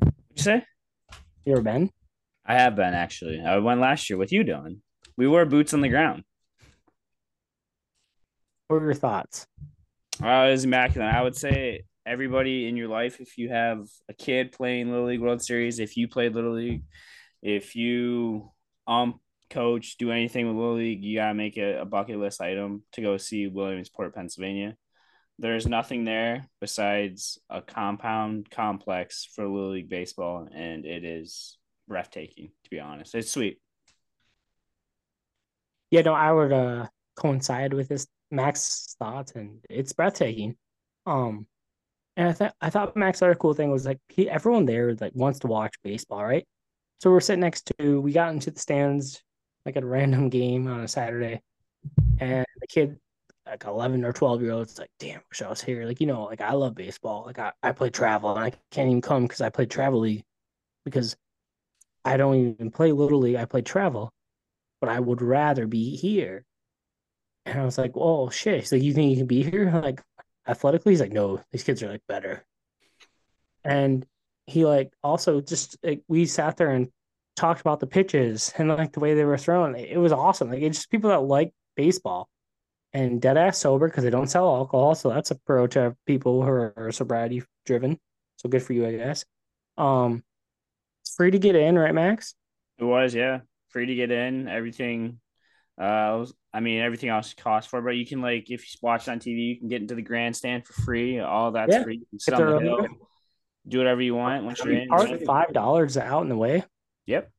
What'd 0.00 0.14
you 0.36 0.42
say? 0.42 0.64
You're 1.46 1.60
a 1.60 1.62
Ben. 1.62 1.90
I 2.44 2.54
have 2.54 2.76
been 2.76 2.92
actually. 2.92 3.40
I 3.40 3.56
went 3.58 3.80
last 3.80 4.10
year 4.10 4.18
with 4.18 4.30
you, 4.30 4.44
Dylan. 4.44 4.80
We 5.16 5.26
wore 5.26 5.46
boots 5.46 5.72
on 5.72 5.80
the 5.80 5.88
ground. 5.88 6.24
What 8.68 8.82
are 8.82 8.84
your 8.84 8.94
thoughts? 8.94 9.46
Uh, 10.22 10.26
it 10.26 10.50
was 10.52 10.64
immaculate. 10.64 11.14
I 11.14 11.22
would 11.22 11.36
say 11.36 11.84
everybody 12.04 12.68
in 12.68 12.76
your 12.76 12.88
life, 12.88 13.20
if 13.20 13.38
you 13.38 13.48
have 13.48 13.86
a 14.08 14.14
kid 14.14 14.52
playing 14.52 14.90
Little 14.90 15.06
League 15.06 15.20
World 15.20 15.42
Series, 15.42 15.78
if 15.78 15.96
you 15.96 16.06
played 16.06 16.34
Little 16.34 16.54
League, 16.54 16.82
if 17.42 17.76
you 17.76 18.50
um 18.86 19.20
coach, 19.52 19.96
do 19.98 20.10
anything 20.10 20.48
with 20.48 20.56
Little 20.56 20.76
League, 20.76 21.04
you 21.04 21.16
gotta 21.18 21.34
make 21.34 21.56
it 21.56 21.80
a 21.80 21.84
bucket 21.84 22.18
list 22.18 22.40
item 22.40 22.82
to 22.92 23.02
go 23.02 23.16
see 23.16 23.46
Williamsport, 23.46 24.14
Pennsylvania. 24.14 24.76
There's 25.38 25.66
nothing 25.66 26.04
there 26.04 26.48
besides 26.60 27.38
a 27.50 27.62
compound 27.62 28.50
complex 28.50 29.28
for 29.34 29.46
Little 29.46 29.70
League 29.70 29.88
baseball, 29.88 30.48
and 30.54 30.84
it 30.84 31.04
is 31.04 31.58
breathtaking, 31.88 32.50
to 32.64 32.70
be 32.70 32.80
honest. 32.80 33.14
It's 33.14 33.30
sweet. 33.30 33.58
Yeah, 35.90 36.02
no, 36.02 36.14
I 36.14 36.32
would 36.32 36.52
uh 36.52 36.86
coincide 37.16 37.74
with 37.74 37.88
this 37.88 38.06
Max 38.30 38.96
thoughts, 38.98 39.32
and 39.32 39.58
it's 39.68 39.92
breathtaking. 39.92 40.56
Um, 41.06 41.46
and 42.16 42.28
I 42.28 42.32
thought 42.32 42.54
I 42.60 42.70
thought 42.70 42.96
Max 42.96 43.22
other 43.22 43.34
cool 43.34 43.54
thing 43.54 43.70
was 43.70 43.86
like 43.86 43.98
he, 44.08 44.28
everyone 44.28 44.66
there 44.66 44.94
like 44.94 45.12
wants 45.14 45.40
to 45.40 45.46
watch 45.46 45.74
baseball, 45.82 46.24
right? 46.24 46.46
So 47.00 47.10
we're 47.10 47.20
sitting 47.20 47.40
next 47.40 47.72
to 47.78 48.00
we 48.00 48.12
got 48.12 48.32
into 48.32 48.50
the 48.50 48.60
stands 48.60 49.22
like 49.64 49.76
a 49.76 49.84
random 49.84 50.28
game 50.28 50.66
on 50.66 50.80
a 50.80 50.88
Saturday, 50.88 51.40
and 52.18 52.46
the 52.60 52.66
kid 52.66 52.98
like 53.46 53.64
11 53.64 54.04
or 54.04 54.12
12 54.12 54.40
year 54.40 54.52
old, 54.52 54.60
olds 54.60 54.78
like 54.78 54.90
damn 55.00 55.20
wish 55.28 55.42
i 55.42 55.48
was 55.48 55.60
here 55.60 55.84
like 55.84 56.00
you 56.00 56.06
know 56.06 56.22
like 56.26 56.40
i 56.40 56.52
love 56.52 56.76
baseball 56.76 57.24
like 57.26 57.40
i, 57.40 57.50
I 57.60 57.72
play 57.72 57.90
travel 57.90 58.30
and 58.30 58.38
i 58.38 58.52
can't 58.70 58.88
even 58.88 59.00
come 59.00 59.24
because 59.24 59.40
i 59.40 59.48
play 59.48 59.66
travel 59.66 59.98
league 59.98 60.22
because 60.84 61.16
i 62.04 62.16
don't 62.16 62.36
even 62.36 62.70
play 62.70 62.92
little 62.92 63.18
league 63.18 63.34
i 63.34 63.44
play 63.44 63.60
travel 63.60 64.12
but 64.80 64.88
i 64.88 65.00
would 65.00 65.20
rather 65.20 65.66
be 65.66 65.96
here 65.96 66.44
and 67.46 67.60
I 67.60 67.64
was 67.64 67.78
like, 67.78 67.92
"Oh 67.94 68.30
shit!" 68.30 68.60
He's 68.60 68.72
like, 68.72 68.82
"You 68.82 68.92
think 68.92 69.10
you 69.10 69.16
can 69.16 69.26
be 69.26 69.42
here?" 69.42 69.70
like 69.82 70.02
athletically, 70.46 70.92
he's 70.92 71.00
like, 71.00 71.12
"No, 71.12 71.40
these 71.50 71.64
kids 71.64 71.82
are 71.82 71.88
like 71.90 72.02
better." 72.08 72.44
And 73.64 74.06
he 74.46 74.64
like 74.64 74.92
also 75.02 75.40
just 75.40 75.76
like 75.82 76.02
we 76.08 76.26
sat 76.26 76.56
there 76.56 76.70
and 76.70 76.90
talked 77.36 77.60
about 77.60 77.80
the 77.80 77.86
pitches 77.86 78.52
and 78.56 78.68
like 78.68 78.92
the 78.92 79.00
way 79.00 79.14
they 79.14 79.24
were 79.24 79.38
thrown. 79.38 79.74
It 79.74 79.98
was 79.98 80.12
awesome. 80.12 80.50
Like 80.50 80.62
it's 80.62 80.78
just 80.78 80.90
people 80.90 81.10
that 81.10 81.22
like 81.22 81.52
baseball 81.76 82.28
and 82.92 83.20
dead 83.20 83.36
ass 83.36 83.58
sober 83.58 83.88
because 83.88 84.04
they 84.04 84.10
don't 84.10 84.30
sell 84.30 84.54
alcohol. 84.54 84.94
So 84.94 85.08
that's 85.08 85.30
a 85.30 85.36
pro 85.36 85.66
to 85.68 85.96
people 86.06 86.42
who 86.42 86.50
are 86.50 86.90
sobriety 86.92 87.42
driven. 87.64 87.98
So 88.36 88.48
good 88.48 88.62
for 88.62 88.72
you, 88.72 88.86
I 88.86 88.92
guess. 88.92 89.24
Um, 89.78 90.22
it's 91.02 91.14
free 91.14 91.30
to 91.30 91.38
get 91.38 91.56
in, 91.56 91.78
right, 91.78 91.94
Max? 91.94 92.34
It 92.78 92.84
was, 92.84 93.14
yeah, 93.14 93.40
free 93.70 93.86
to 93.86 93.94
get 93.94 94.10
in. 94.10 94.48
Everything 94.48 95.20
uh, 95.80 96.26
I 96.52 96.60
mean, 96.60 96.80
everything 96.80 97.08
else 97.08 97.34
costs 97.34 97.70
for, 97.70 97.80
but 97.80 97.96
you 97.96 98.06
can 98.06 98.20
like 98.20 98.50
if 98.50 98.62
you 98.62 98.78
watch 98.82 99.08
on 99.08 99.18
TV, 99.18 99.48
you 99.48 99.58
can 99.58 99.68
get 99.68 99.80
into 99.80 99.94
the 99.94 100.02
grandstand 100.02 100.66
for 100.66 100.74
free. 100.74 101.18
All 101.18 101.52
that's 101.52 101.72
yeah. 101.72 101.82
free. 101.82 101.96
You 101.96 102.06
can 102.10 102.18
sit 102.18 102.34
on 102.34 102.46
the 102.46 102.60
hill, 102.60 102.86
do 103.66 103.78
whatever 103.78 104.02
you 104.02 104.14
want 104.14 104.44
once 104.44 104.62
you're 104.62 104.74
in. 104.74 105.24
Five 105.24 105.52
dollars 105.52 105.96
out 105.96 106.22
in 106.22 106.28
the 106.28 106.36
way. 106.36 106.64
Yep. 107.06 107.30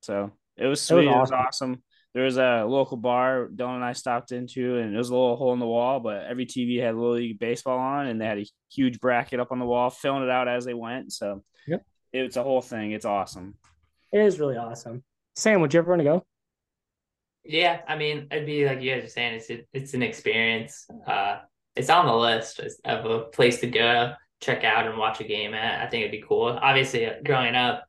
So 0.00 0.32
it 0.56 0.66
was 0.66 0.80
sweet. 0.80 1.04
It 1.04 1.06
was, 1.06 1.30
awesome. 1.30 1.34
It 1.34 1.36
was 1.36 1.46
awesome. 1.46 1.82
There 2.14 2.24
was 2.24 2.36
a 2.36 2.64
local 2.66 2.98
bar 2.98 3.48
Dylan 3.54 3.76
and 3.76 3.84
I 3.84 3.94
stopped 3.94 4.32
into, 4.32 4.76
and 4.78 4.94
it 4.94 4.98
was 4.98 5.08
a 5.08 5.14
little 5.14 5.36
hole 5.36 5.54
in 5.54 5.58
the 5.58 5.66
wall, 5.66 5.98
but 5.98 6.24
every 6.24 6.44
TV 6.44 6.82
had 6.82 6.94
Little 6.94 7.12
League 7.14 7.38
baseball 7.38 7.78
on, 7.78 8.06
and 8.06 8.20
they 8.20 8.26
had 8.26 8.38
a 8.38 8.46
huge 8.70 9.00
bracket 9.00 9.40
up 9.40 9.50
on 9.50 9.58
the 9.58 9.64
wall, 9.64 9.88
filling 9.88 10.22
it 10.22 10.30
out 10.30 10.46
as 10.46 10.66
they 10.66 10.74
went. 10.74 11.12
So 11.12 11.42
yep. 11.66 11.82
it's 12.12 12.36
a 12.36 12.42
whole 12.42 12.60
thing. 12.60 12.92
It's 12.92 13.06
awesome. 13.06 13.54
It 14.12 14.20
is 14.20 14.38
really 14.38 14.58
awesome. 14.58 15.02
Sam, 15.36 15.62
would 15.62 15.72
you 15.72 15.78
ever 15.78 15.90
want 15.90 16.00
to 16.00 16.04
go? 16.04 16.26
Yeah, 17.44 17.80
I 17.88 17.96
mean, 17.96 18.28
it'd 18.30 18.46
be 18.46 18.66
like 18.66 18.82
you 18.82 18.94
guys 18.94 19.04
are 19.04 19.08
saying, 19.08 19.34
it's 19.34 19.50
it's 19.72 19.94
an 19.94 20.02
experience. 20.02 20.86
Uh, 21.06 21.38
it's 21.74 21.90
on 21.90 22.06
the 22.06 22.14
list 22.14 22.60
of 22.84 23.04
a 23.06 23.20
place 23.20 23.60
to 23.60 23.66
go 23.66 24.12
check 24.40 24.64
out 24.64 24.86
and 24.86 24.98
watch 24.98 25.20
a 25.20 25.24
game 25.24 25.54
at. 25.54 25.80
I 25.80 25.88
think 25.88 26.02
it'd 26.02 26.12
be 26.12 26.26
cool. 26.26 26.58
Obviously, 26.60 27.06
uh, 27.06 27.14
growing 27.24 27.54
up, 27.54 27.84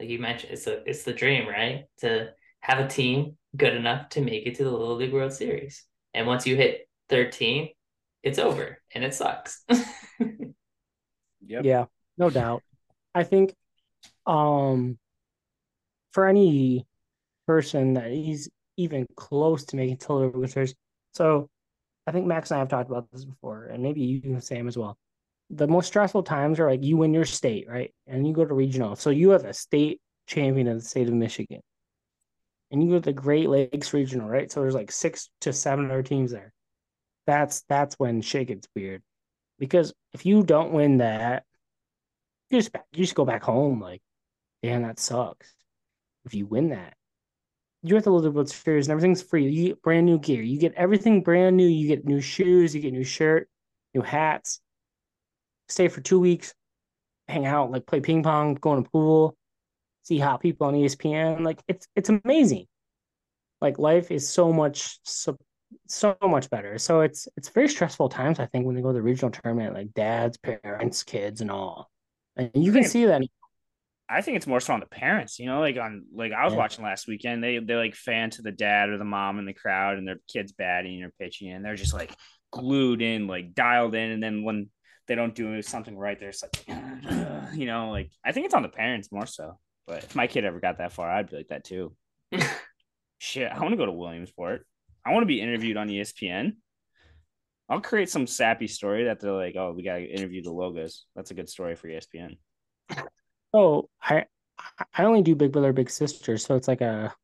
like 0.00 0.08
you 0.08 0.18
mentioned, 0.18 0.52
it's 0.52 0.66
a 0.66 0.88
it's 0.88 1.04
the 1.04 1.12
dream, 1.12 1.48
right? 1.48 1.84
To 1.98 2.30
have 2.60 2.78
a 2.78 2.88
team 2.88 3.36
good 3.56 3.74
enough 3.74 4.10
to 4.10 4.20
make 4.20 4.46
it 4.46 4.56
to 4.56 4.64
the 4.64 4.70
Little 4.70 4.96
League 4.96 5.12
World 5.12 5.32
Series, 5.32 5.84
and 6.14 6.26
once 6.26 6.46
you 6.46 6.56
hit 6.56 6.88
thirteen, 7.08 7.70
it's 8.22 8.38
over 8.38 8.78
and 8.94 9.04
it 9.04 9.14
sucks. 9.14 9.64
yep. 10.20 11.64
Yeah, 11.64 11.84
no 12.18 12.30
doubt. 12.30 12.62
I 13.14 13.24
think, 13.24 13.54
um, 14.26 14.98
for 16.12 16.26
any 16.26 16.86
person 17.46 17.94
that 17.94 18.10
he's 18.10 18.50
even 18.76 19.06
close 19.16 19.64
to 19.66 19.76
making 19.76 19.98
total 19.98 20.30
World 20.30 20.50
Series. 20.50 20.74
So 21.12 21.48
I 22.06 22.12
think 22.12 22.26
Max 22.26 22.50
and 22.50 22.56
I 22.56 22.58
have 22.60 22.68
talked 22.68 22.90
about 22.90 23.10
this 23.12 23.24
before, 23.24 23.66
and 23.66 23.82
maybe 23.82 24.02
you, 24.02 24.40
Sam, 24.40 24.68
as 24.68 24.76
well. 24.76 24.98
The 25.50 25.68
most 25.68 25.86
stressful 25.86 26.24
times 26.24 26.58
are 26.58 26.68
like 26.68 26.82
you 26.82 26.96
win 26.96 27.14
your 27.14 27.24
state, 27.24 27.68
right? 27.68 27.94
And 28.06 28.26
you 28.26 28.34
go 28.34 28.44
to 28.44 28.54
regional. 28.54 28.96
So 28.96 29.10
you 29.10 29.30
have 29.30 29.44
a 29.44 29.52
state 29.52 30.00
champion 30.26 30.66
of 30.68 30.78
the 30.78 30.88
state 30.88 31.08
of 31.08 31.14
Michigan. 31.14 31.60
And 32.70 32.82
you 32.82 32.90
go 32.90 32.94
to 32.96 33.00
the 33.00 33.12
Great 33.12 33.48
Lakes 33.48 33.94
regional, 33.94 34.28
right? 34.28 34.50
So 34.50 34.60
there's 34.60 34.74
like 34.74 34.90
six 34.90 35.30
to 35.42 35.52
seven 35.52 35.86
other 35.86 36.02
teams 36.02 36.32
there. 36.32 36.52
That's 37.26 37.62
that's 37.68 37.94
when 37.96 38.22
shit 38.22 38.48
gets 38.48 38.68
weird. 38.74 39.02
Because 39.58 39.94
if 40.12 40.26
you 40.26 40.42
don't 40.42 40.72
win 40.72 40.98
that, 40.98 41.44
you 42.50 42.58
just 42.58 42.74
you 42.92 43.04
just 43.04 43.14
go 43.14 43.24
back 43.24 43.42
home 43.42 43.80
like, 43.80 44.02
damn, 44.62 44.82
that 44.82 44.98
sucks. 44.98 45.52
If 46.24 46.34
you 46.34 46.46
win 46.46 46.70
that, 46.70 46.94
you're 47.82 47.98
at 47.98 48.04
the 48.04 48.10
Little 48.10 48.32
World 48.32 48.50
Series 48.50 48.86
and 48.86 48.92
everything's 48.92 49.22
free. 49.22 49.48
You 49.48 49.68
get 49.68 49.82
brand 49.82 50.06
new 50.06 50.18
gear. 50.18 50.42
You 50.42 50.58
get 50.58 50.74
everything 50.74 51.22
brand 51.22 51.56
new. 51.56 51.66
You 51.66 51.86
get 51.86 52.04
new 52.04 52.20
shoes. 52.20 52.74
You 52.74 52.80
get 52.80 52.92
new 52.92 53.04
shirt, 53.04 53.48
new 53.94 54.02
hats. 54.02 54.60
Stay 55.68 55.88
for 55.88 56.00
two 56.00 56.20
weeks, 56.20 56.54
hang 57.28 57.46
out, 57.46 57.70
like 57.70 57.86
play 57.86 58.00
ping 58.00 58.22
pong, 58.22 58.54
go 58.54 58.72
in 58.74 58.80
a 58.80 58.88
pool, 58.88 59.36
see 60.02 60.18
hot 60.18 60.40
people 60.40 60.66
on 60.66 60.74
ESPN. 60.74 61.44
Like 61.44 61.60
it's 61.68 61.86
it's 61.96 62.08
amazing. 62.08 62.66
Like 63.60 63.78
life 63.78 64.10
is 64.10 64.28
so 64.28 64.52
much 64.52 64.98
so 65.04 65.36
so 65.88 66.16
much 66.22 66.50
better. 66.50 66.78
So 66.78 67.00
it's 67.00 67.28
it's 67.36 67.48
very 67.48 67.68
stressful 67.68 68.08
times. 68.08 68.38
I 68.38 68.46
think 68.46 68.66
when 68.66 68.76
they 68.76 68.82
go 68.82 68.88
to 68.88 68.94
the 68.94 69.02
regional 69.02 69.30
tournament, 69.30 69.74
like 69.74 69.92
dads, 69.94 70.38
parents, 70.38 71.02
kids, 71.02 71.40
and 71.40 71.50
all, 71.50 71.90
and 72.36 72.50
you 72.54 72.72
can 72.72 72.84
see 72.84 73.06
that 73.06 73.22
I 74.08 74.20
think 74.20 74.36
it's 74.36 74.46
more 74.46 74.60
so 74.60 74.72
on 74.72 74.80
the 74.80 74.86
parents, 74.86 75.38
you 75.38 75.46
know, 75.46 75.60
like 75.60 75.76
on 75.76 76.04
like 76.14 76.32
I 76.32 76.44
was 76.44 76.52
yeah. 76.52 76.58
watching 76.58 76.84
last 76.84 77.08
weekend. 77.08 77.42
They 77.42 77.58
they 77.58 77.74
like 77.74 77.96
fan 77.96 78.30
to 78.30 78.42
the 78.42 78.52
dad 78.52 78.88
or 78.88 78.98
the 78.98 79.04
mom 79.04 79.38
in 79.38 79.46
the 79.46 79.52
crowd, 79.52 79.98
and 79.98 80.06
their 80.06 80.20
kids 80.28 80.52
batting 80.52 81.02
or 81.02 81.12
pitching, 81.18 81.50
and 81.50 81.64
they're 81.64 81.74
just 81.74 81.94
like 81.94 82.14
glued 82.52 83.02
in, 83.02 83.26
like 83.26 83.54
dialed 83.54 83.96
in. 83.96 84.12
And 84.12 84.22
then 84.22 84.44
when 84.44 84.70
they 85.06 85.14
don't 85.14 85.34
do 85.34 85.60
something 85.62 85.96
right, 85.96 86.18
they're 86.18 86.32
just 86.32 86.44
like, 86.44 86.78
you 87.54 87.66
know, 87.66 87.90
like 87.90 88.10
I 88.24 88.32
think 88.32 88.46
it's 88.46 88.54
on 88.54 88.62
the 88.62 88.68
parents 88.68 89.10
more 89.12 89.26
so. 89.26 89.58
But 89.86 90.04
if 90.04 90.16
my 90.16 90.26
kid 90.26 90.44
ever 90.44 90.60
got 90.60 90.78
that 90.78 90.92
far, 90.92 91.10
I'd 91.10 91.30
be 91.30 91.36
like 91.36 91.48
that 91.48 91.64
too. 91.64 91.94
Shit, 93.18 93.50
I 93.50 93.60
want 93.60 93.70
to 93.70 93.76
go 93.76 93.86
to 93.86 93.92
Williamsport. 93.92 94.66
I 95.04 95.12
want 95.12 95.22
to 95.22 95.26
be 95.26 95.40
interviewed 95.40 95.76
on 95.76 95.88
ESPN. 95.88 96.56
I'll 97.68 97.80
create 97.80 98.10
some 98.10 98.26
sappy 98.26 98.66
story 98.68 99.04
that 99.04 99.20
they're 99.20 99.32
like, 99.32 99.56
oh, 99.56 99.72
we 99.76 99.82
got 99.82 99.96
to 99.96 100.04
interview 100.04 100.42
the 100.42 100.50
Logas. 100.50 101.00
That's 101.14 101.30
a 101.30 101.34
good 101.34 101.48
story 101.48 101.74
for 101.74 101.88
ESPN. 101.88 102.36
Oh, 103.52 103.88
I 104.02 104.26
I 104.94 105.04
only 105.04 105.22
do 105.22 105.34
Big 105.34 105.52
Brother 105.52 105.72
Big 105.72 105.90
Sister, 105.90 106.38
so 106.38 106.56
it's 106.56 106.68
like 106.68 106.80
a 106.80 107.14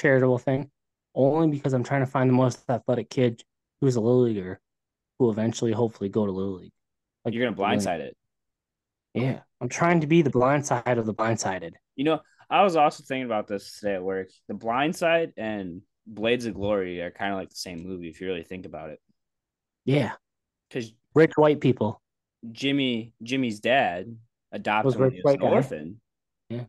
charitable 0.00 0.38
thing. 0.38 0.70
only 1.14 1.56
because 1.56 1.72
I'm 1.72 1.84
trying 1.84 2.00
to 2.04 2.10
find 2.10 2.28
the 2.28 2.34
most 2.34 2.68
athletic 2.68 3.08
kid 3.10 3.42
who's 3.80 3.96
a 3.96 4.00
little 4.00 4.22
leaguer 4.22 4.60
who 5.18 5.24
will 5.24 5.32
eventually 5.32 5.72
hopefully 5.72 6.08
go 6.08 6.26
to 6.26 6.32
little 6.32 6.54
league. 6.54 6.72
Like 7.24 7.34
you're 7.34 7.50
gonna 7.50 7.56
blindside 7.56 8.00
it. 8.00 8.16
Yeah, 9.14 9.40
I'm 9.60 9.68
trying 9.68 10.00
to 10.00 10.06
be 10.06 10.22
the 10.22 10.30
blind 10.30 10.66
side 10.66 10.98
of 10.98 11.06
the 11.06 11.14
blindsided. 11.14 11.72
You 11.96 12.04
know, 12.04 12.20
I 12.50 12.62
was 12.62 12.76
also 12.76 13.02
thinking 13.02 13.26
about 13.26 13.46
this 13.46 13.78
today 13.78 13.94
at 13.94 14.02
work. 14.02 14.28
The 14.48 14.54
Blind 14.54 14.96
Side 14.96 15.32
and 15.36 15.82
Blades 16.06 16.46
of 16.46 16.54
Glory 16.54 17.00
are 17.00 17.10
kind 17.10 17.32
of 17.32 17.38
like 17.38 17.50
the 17.50 17.56
same 17.56 17.86
movie 17.86 18.08
if 18.08 18.20
you 18.20 18.26
really 18.26 18.42
think 18.42 18.66
about 18.66 18.90
it. 18.90 19.00
Yeah, 19.84 20.12
because 20.68 20.92
rich 21.14 21.32
white 21.36 21.60
people. 21.60 22.00
Jimmy, 22.52 23.14
Jimmy's 23.22 23.60
dad 23.60 24.16
adopted 24.52 24.98
was 24.98 25.12
him 25.12 25.20
as 25.26 25.34
an 25.34 25.42
orphan. 25.42 26.00
Yeah, 26.48 26.64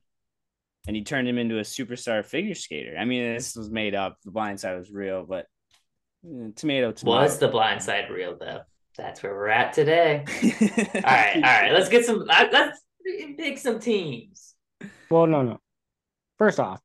and 0.88 0.96
he 0.96 1.04
turned 1.04 1.28
him 1.28 1.38
into 1.38 1.58
a 1.58 1.64
superstar 1.64 2.24
figure 2.26 2.56
skater. 2.56 2.96
I 2.98 3.06
mean, 3.06 3.34
this 3.34 3.56
was 3.56 3.70
made 3.70 3.96
up. 3.96 4.18
The 4.24 4.32
Blind 4.32 4.60
Side 4.60 4.78
was 4.78 4.92
real, 4.92 5.26
but 5.26 5.48
eh, 6.26 6.50
tomato, 6.56 6.92
tomato. 6.92 7.22
Was 7.22 7.40
the 7.40 7.48
Blind 7.48 7.82
Side 7.82 8.10
real 8.10 8.38
though? 8.38 8.62
That's 8.98 9.22
where 9.22 9.34
we're 9.34 9.50
at 9.50 9.74
today. 9.74 10.24
all 10.44 11.02
right, 11.02 11.36
all 11.36 11.42
right. 11.42 11.72
Let's 11.74 11.90
get 11.90 12.06
some. 12.06 12.26
Let's 12.26 12.80
pick 13.38 13.58
some 13.58 13.80
teams. 13.80 14.56
Well, 15.10 15.28
no, 15.28 15.42
no. 15.42 15.60
First 16.38 16.60
off, 16.60 16.82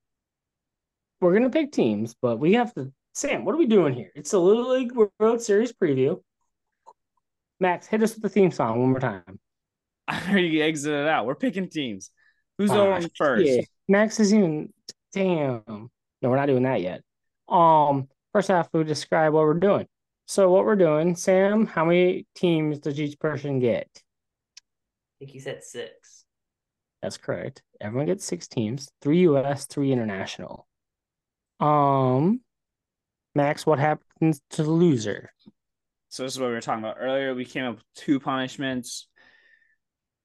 we're 1.21 1.35
gonna 1.35 1.51
pick 1.51 1.73
teams, 1.73 2.15
but 2.21 2.39
we 2.39 2.55
have 2.55 2.75
to. 2.75 2.93
Sam, 3.13 3.45
what 3.45 3.55
are 3.55 3.59
we 3.59 3.67
doing 3.67 3.95
here? 3.95 4.11
It's 4.15 4.33
a 4.33 4.39
Little 4.39 4.71
League 4.71 4.93
World 5.19 5.41
Series 5.41 5.73
preview. 5.73 6.21
Max, 7.59 7.87
hit 7.87 8.03
us 8.03 8.15
with 8.15 8.23
the 8.23 8.29
theme 8.29 8.51
song 8.51 8.81
one 8.81 8.91
more 8.91 9.01
time. 9.01 9.39
I 10.09 10.21
already 10.31 10.63
exited 10.63 11.07
out. 11.07 11.27
We're 11.27 11.35
picking 11.35 11.69
teams. 11.69 12.11
Who's 12.59 12.71
going 12.71 13.09
first? 13.17 13.47
Yeah. 13.47 13.63
Max 13.89 14.21
is 14.21 14.35
even. 14.35 14.73
Damn. 15.13 15.63
No, 15.67 16.29
we're 16.29 16.37
not 16.37 16.47
doing 16.47 16.63
that 16.65 16.81
yet. 16.81 17.03
Um, 17.49 18.09
first 18.33 18.51
off, 18.51 18.69
we'll 18.73 18.85
describe 18.85 19.33
what 19.33 19.45
we're 19.45 19.55
doing. 19.55 19.87
So 20.31 20.49
what 20.49 20.65
we're 20.65 20.77
doing, 20.77 21.17
Sam, 21.17 21.67
how 21.67 21.85
many 21.85 22.25
teams 22.37 22.79
does 22.79 23.01
each 23.01 23.19
person 23.19 23.59
get? 23.59 23.89
I 23.97 24.03
think 25.19 25.33
he 25.33 25.41
said 25.41 25.65
six. 25.65 26.25
That's 27.03 27.17
correct. 27.17 27.65
Everyone 27.81 28.07
gets 28.07 28.27
six 28.27 28.47
teams, 28.47 28.89
three 29.03 29.27
US, 29.27 29.67
three 29.67 29.91
international. 29.91 30.69
Um 31.59 32.43
Max, 33.35 33.67
what 33.67 33.81
happens 33.81 34.41
to 34.51 34.63
the 34.63 34.71
loser? 34.71 35.33
So 36.11 36.23
this 36.23 36.35
is 36.35 36.39
what 36.39 36.47
we 36.47 36.53
were 36.53 36.61
talking 36.61 36.85
about 36.85 36.99
earlier. 37.01 37.35
We 37.35 37.45
came 37.45 37.65
up 37.65 37.75
with 37.75 37.85
two 37.97 38.21
punishments. 38.21 39.09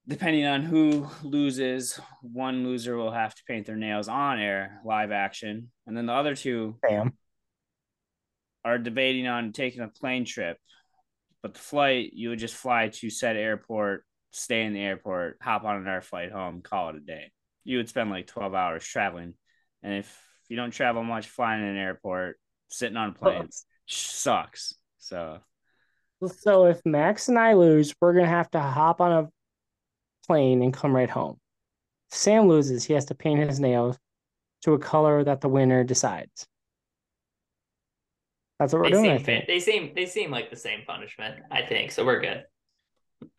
Depending 0.08 0.46
on 0.46 0.62
who 0.62 1.10
loses, 1.24 2.00
one 2.22 2.64
loser 2.64 2.96
will 2.96 3.12
have 3.12 3.34
to 3.34 3.42
paint 3.48 3.66
their 3.66 3.76
nails 3.76 4.08
on 4.08 4.40
air, 4.40 4.82
live 4.86 5.12
action, 5.12 5.72
and 5.88 5.98
then 5.98 6.06
the 6.06 6.14
other 6.14 6.36
two 6.36 6.76
Bam 6.84 7.18
are 8.66 8.78
debating 8.80 9.28
on 9.28 9.54
taking 9.54 9.82
a 9.82 9.88
plane 9.88 10.26
trip, 10.26 10.58
but 11.42 11.54
the 11.54 11.60
flight 11.60 12.12
you 12.14 12.30
would 12.30 12.40
just 12.40 12.56
fly 12.56 12.90
to 12.90 13.10
said 13.10 13.38
airport, 13.38 14.04
stay 14.32 14.64
in 14.64 14.74
the 14.74 14.82
airport, 14.82 15.38
hop 15.42 15.64
on 15.64 15.78
another 15.78 16.02
flight 16.02 16.32
home, 16.32 16.62
call 16.62 16.90
it 16.90 16.96
a 16.96 17.00
day. 17.00 17.32
You 17.64 17.78
would 17.78 17.88
spend 17.88 18.10
like 18.10 18.28
12 18.28 18.54
hours 18.54 18.86
traveling. 18.86 19.36
And 19.84 19.94
if 19.94 20.20
you 20.50 20.58
don't 20.58 20.72
travel 20.72 21.04
much 21.04 21.28
flying 21.28 21.62
in 21.62 21.70
an 21.70 21.78
airport, 21.78 22.38
sitting 22.70 22.98
on 22.98 23.10
a 23.10 23.14
plane 23.14 23.50
sucks. 23.86 24.74
So 24.98 25.40
so 26.28 26.66
if 26.66 26.82
Max 26.86 27.30
and 27.30 27.38
I 27.38 27.54
lose, 27.54 27.94
we're 28.02 28.14
gonna 28.14 28.28
have 28.28 28.50
to 28.52 28.60
hop 28.60 29.00
on 29.00 29.12
a 29.12 29.30
plane 30.26 30.62
and 30.64 30.74
come 30.74 30.96
right 30.96 31.10
home. 31.10 31.40
If 32.12 32.18
Sam 32.18 32.48
loses, 32.48 32.84
he 32.86 32.94
has 32.94 33.06
to 33.06 33.16
paint 33.16 33.48
his 33.48 33.60
nails 33.60 33.98
to 34.64 34.74
a 34.74 34.80
color 34.80 35.24
that 35.24 35.42
the 35.42 35.50
winner 35.50 35.84
decides. 35.84 36.48
That's 38.60 38.74
what 38.74 38.84
we're 38.84 38.90
they 38.90 38.92
doing. 38.92 39.24
Seem, 39.24 39.42
they 39.48 39.60
seem 39.60 39.92
they 39.96 40.06
seem 40.06 40.32
like 40.32 40.50
the 40.50 40.56
same 40.56 40.82
punishment. 40.88 41.36
I 41.52 41.64
think 41.64 41.92
so. 41.92 42.06
We're 42.06 42.22
good. 42.22 42.46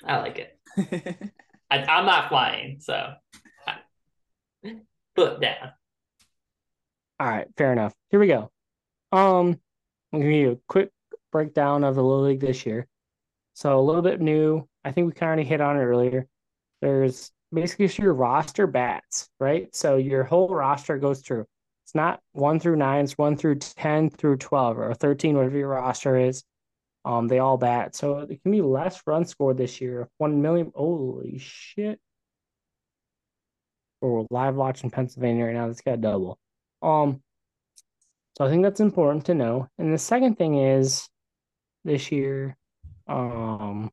I 0.04 0.18
like 0.18 0.38
it. 0.38 0.58
I, 1.70 1.78
am 1.78 2.06
not 2.06 2.28
flying, 2.28 2.78
so 2.80 3.12
put 5.14 5.40
down. 5.40 5.72
All 7.18 7.28
right, 7.28 7.46
fair 7.56 7.72
enough. 7.72 7.94
Here 8.10 8.20
we 8.20 8.26
go. 8.26 8.50
Um, 9.10 9.58
I'll 10.12 10.20
give 10.20 10.30
you 10.30 10.52
a 10.52 10.58
quick 10.68 10.90
breakdown 11.32 11.82
of 11.82 11.94
the 11.94 12.02
Little 12.02 12.24
League 12.24 12.40
this 12.40 12.66
year. 12.66 12.86
So 13.54 13.78
a 13.78 13.80
little 13.80 14.02
bit 14.02 14.20
new. 14.20 14.68
I 14.84 14.92
think 14.92 15.06
we 15.06 15.12
kind 15.12 15.40
of 15.40 15.46
hit 15.46 15.62
on 15.62 15.76
it 15.76 15.82
earlier. 15.82 16.26
There's 16.82 17.32
basically 17.52 17.90
your 18.04 18.12
roster 18.12 18.66
bats, 18.66 19.30
right? 19.40 19.74
So 19.74 19.96
your 19.96 20.24
whole 20.24 20.48
roster 20.48 20.98
goes 20.98 21.20
through. 21.20 21.46
It's 21.86 21.94
not 21.94 22.18
one 22.32 22.58
through 22.58 22.74
nine, 22.74 23.04
it's 23.04 23.16
one 23.16 23.36
through 23.36 23.60
10 23.60 24.10
through 24.10 24.38
12 24.38 24.76
or 24.76 24.92
13, 24.92 25.36
whatever 25.36 25.56
your 25.56 25.68
roster 25.68 26.16
is. 26.16 26.42
Um, 27.04 27.28
they 27.28 27.38
all 27.38 27.56
bat. 27.58 27.94
So 27.94 28.18
it 28.18 28.42
can 28.42 28.50
be 28.50 28.60
less 28.60 29.00
run 29.06 29.24
scored 29.24 29.56
this 29.56 29.80
year. 29.80 30.08
One 30.18 30.42
million. 30.42 30.72
Holy 30.74 31.38
shit. 31.38 32.00
We're 34.00 34.24
live 34.30 34.56
watching 34.56 34.90
Pennsylvania 34.90 35.44
right 35.44 35.54
now. 35.54 35.68
That's 35.68 35.80
got 35.80 36.00
double. 36.00 36.40
Um, 36.82 37.22
so 38.36 38.44
I 38.44 38.50
think 38.50 38.64
that's 38.64 38.80
important 38.80 39.26
to 39.26 39.34
know. 39.34 39.68
And 39.78 39.94
the 39.94 39.98
second 39.98 40.38
thing 40.38 40.58
is 40.58 41.08
this 41.84 42.10
year, 42.10 42.56
um, 43.06 43.92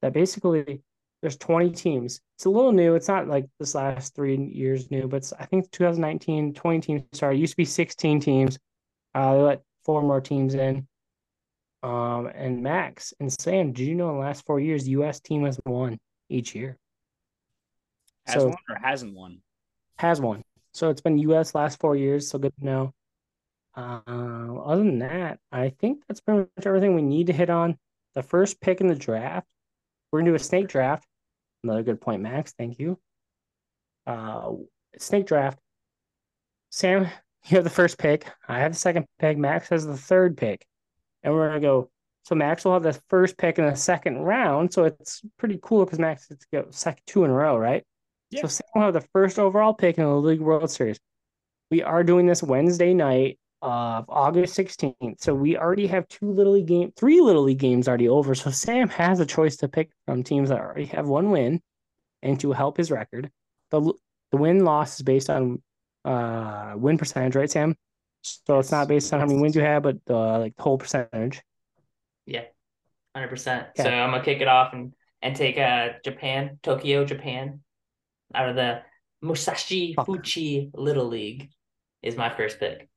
that 0.00 0.12
basically 0.12 0.84
there's 1.22 1.36
20 1.36 1.70
teams. 1.70 2.20
It's 2.36 2.44
a 2.44 2.50
little 2.50 2.72
new. 2.72 2.94
It's 2.94 3.08
not 3.08 3.28
like 3.28 3.46
this 3.58 3.74
last 3.74 4.14
three 4.14 4.36
years 4.36 4.90
new, 4.90 5.08
but 5.08 5.30
I 5.38 5.46
think 5.46 5.70
2019, 5.70 6.54
20 6.54 6.80
teams 6.80 7.02
Sorry, 7.12 7.36
It 7.36 7.40
used 7.40 7.52
to 7.54 7.56
be 7.56 7.64
16 7.64 8.20
teams. 8.20 8.58
Uh, 9.14 9.34
they 9.34 9.40
let 9.40 9.62
four 9.84 10.02
more 10.02 10.20
teams 10.20 10.54
in. 10.54 10.86
Um, 11.82 12.26
and 12.34 12.62
Max 12.62 13.14
and 13.20 13.32
Sam, 13.32 13.72
did 13.72 13.86
you 13.86 13.94
know 13.94 14.10
in 14.10 14.16
the 14.16 14.20
last 14.20 14.44
four 14.44 14.60
years, 14.60 14.88
U.S. 14.88 15.20
team 15.20 15.44
has 15.44 15.58
won 15.64 15.98
each 16.28 16.54
year? 16.54 16.76
Has 18.26 18.42
so, 18.42 18.48
won 18.48 18.56
or 18.68 18.76
hasn't 18.82 19.14
won? 19.14 19.40
Has 19.98 20.20
won. 20.20 20.42
So 20.72 20.90
it's 20.90 21.00
been 21.00 21.18
U.S. 21.18 21.54
last 21.54 21.80
four 21.80 21.96
years. 21.96 22.28
So 22.28 22.38
good 22.38 22.52
to 22.58 22.64
know. 22.64 22.92
Uh, 23.74 24.00
other 24.06 24.82
than 24.82 24.98
that, 25.00 25.38
I 25.52 25.68
think 25.68 26.02
that's 26.08 26.20
pretty 26.20 26.48
much 26.56 26.66
everything 26.66 26.94
we 26.94 27.02
need 27.02 27.28
to 27.28 27.32
hit 27.32 27.50
on. 27.50 27.78
The 28.14 28.22
first 28.22 28.60
pick 28.60 28.80
in 28.80 28.86
the 28.86 28.94
draft 28.94 29.46
we're 30.10 30.20
gonna 30.20 30.30
do 30.30 30.36
a 30.36 30.38
snake 30.38 30.68
draft. 30.68 31.06
Another 31.62 31.82
good 31.82 32.00
point, 32.00 32.22
Max. 32.22 32.54
Thank 32.56 32.78
you. 32.78 32.98
Uh, 34.06 34.52
snake 34.98 35.26
draft. 35.26 35.58
Sam, 36.70 37.02
you 37.46 37.56
have 37.56 37.64
the 37.64 37.70
first 37.70 37.98
pick. 37.98 38.26
I 38.48 38.60
have 38.60 38.72
the 38.72 38.78
second 38.78 39.06
pick. 39.18 39.38
Max 39.38 39.68
has 39.68 39.86
the 39.86 39.96
third 39.96 40.36
pick, 40.36 40.64
and 41.22 41.34
we're 41.34 41.48
gonna 41.48 41.60
go. 41.60 41.90
So 42.24 42.34
Max 42.34 42.64
will 42.64 42.72
have 42.72 42.82
the 42.82 43.00
first 43.08 43.38
pick 43.38 43.58
in 43.58 43.66
the 43.66 43.76
second 43.76 44.18
round. 44.18 44.72
So 44.72 44.84
it's 44.84 45.22
pretty 45.38 45.60
cool 45.62 45.84
because 45.84 46.00
Max 46.00 46.26
gets 46.26 46.44
to 46.44 46.48
go 46.52 46.66
second 46.70 47.02
two 47.06 47.24
in 47.24 47.30
a 47.30 47.34
row, 47.34 47.56
right? 47.56 47.84
Yeah. 48.30 48.42
So 48.42 48.48
Sam 48.48 48.66
will 48.74 48.82
have 48.82 48.94
the 48.94 49.08
first 49.12 49.38
overall 49.38 49.74
pick 49.74 49.98
in 49.98 50.04
the 50.04 50.10
League 50.10 50.40
World 50.40 50.70
Series. 50.70 50.98
We 51.70 51.82
are 51.82 52.02
doing 52.02 52.26
this 52.26 52.42
Wednesday 52.42 52.94
night 52.94 53.38
of 53.66 54.04
August 54.08 54.56
16th. 54.56 55.20
So 55.20 55.34
we 55.34 55.56
already 55.56 55.86
have 55.88 56.06
two 56.08 56.30
little 56.30 56.52
league 56.52 56.66
game, 56.66 56.92
three 56.96 57.20
little 57.20 57.42
league 57.42 57.58
games 57.58 57.88
already 57.88 58.08
over. 58.08 58.34
So 58.34 58.50
Sam 58.50 58.88
has 58.90 59.18
a 59.18 59.26
choice 59.26 59.56
to 59.56 59.68
pick 59.68 59.90
from 60.06 60.22
teams 60.22 60.50
that 60.50 60.60
already 60.60 60.86
have 60.86 61.08
one 61.08 61.30
win 61.30 61.60
and 62.22 62.38
to 62.40 62.52
help 62.52 62.76
his 62.76 62.90
record. 62.90 63.30
The 63.70 63.92
the 64.30 64.36
win 64.36 64.64
loss 64.64 64.96
is 64.96 65.02
based 65.02 65.28
on 65.28 65.62
uh 66.04 66.74
win 66.76 66.96
percentage, 66.96 67.34
right, 67.34 67.50
Sam? 67.50 67.76
So 68.22 68.58
it's 68.58 68.70
not 68.70 68.88
based 68.88 69.12
on 69.12 69.20
how 69.20 69.26
many 69.26 69.40
wins 69.40 69.56
you 69.56 69.62
have, 69.62 69.82
but 69.82 69.96
the 70.06 70.14
like 70.14 70.56
the 70.56 70.62
whole 70.62 70.78
percentage. 70.78 71.42
Yeah, 72.24 72.44
hundred 73.14 73.28
percent. 73.28 73.68
So 73.76 73.84
I'm 73.84 74.10
gonna 74.10 74.24
kick 74.24 74.40
it 74.40 74.48
off 74.48 74.72
and 74.72 74.94
and 75.22 75.34
take 75.34 75.58
uh 75.58 75.90
Japan, 76.04 76.58
Tokyo, 76.62 77.04
Japan, 77.04 77.60
out 78.34 78.48
of 78.48 78.56
the 78.56 78.82
Musashi 79.22 79.94
Fuchu 79.96 80.70
Little 80.74 81.06
League 81.06 81.50
is 82.02 82.16
my 82.16 82.30
first 82.30 82.60
pick. 82.60 82.88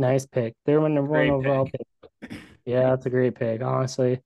Nice 0.00 0.24
pick. 0.24 0.54
They're 0.64 0.80
my 0.80 0.88
number 0.88 1.10
great 1.10 1.30
one 1.30 1.40
overall 1.40 1.66
pick. 1.66 1.82
pick. 2.22 2.38
Yeah, 2.64 2.88
that's 2.88 3.04
a 3.04 3.10
great 3.10 3.34
pick, 3.34 3.60
honestly. 3.60 4.18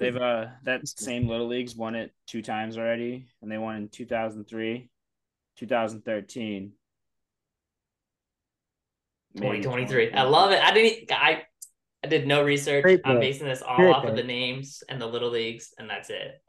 They've 0.00 0.16
uh 0.16 0.46
that 0.64 0.88
same 0.88 1.28
little 1.28 1.46
leagues 1.46 1.76
won 1.76 1.94
it 1.94 2.12
two 2.26 2.42
times 2.42 2.76
already, 2.76 3.28
and 3.40 3.50
they 3.50 3.56
won 3.56 3.76
in 3.76 3.88
2003, 3.88 4.90
2013. 5.58 6.72
2023. 9.36 10.12
I 10.12 10.22
love 10.22 10.50
it. 10.50 10.60
I 10.60 10.72
didn't 10.72 11.12
I 11.12 11.44
I 12.02 12.08
did 12.08 12.26
no 12.26 12.42
research. 12.42 13.00
I'm 13.04 13.20
basing 13.20 13.46
this 13.46 13.62
all 13.62 13.76
great 13.76 13.94
off 13.94 14.02
pick. 14.02 14.10
of 14.10 14.16
the 14.16 14.24
names 14.24 14.82
and 14.88 15.00
the 15.00 15.06
little 15.06 15.30
leagues, 15.30 15.72
and 15.78 15.88
that's 15.88 16.10
it. 16.10 16.42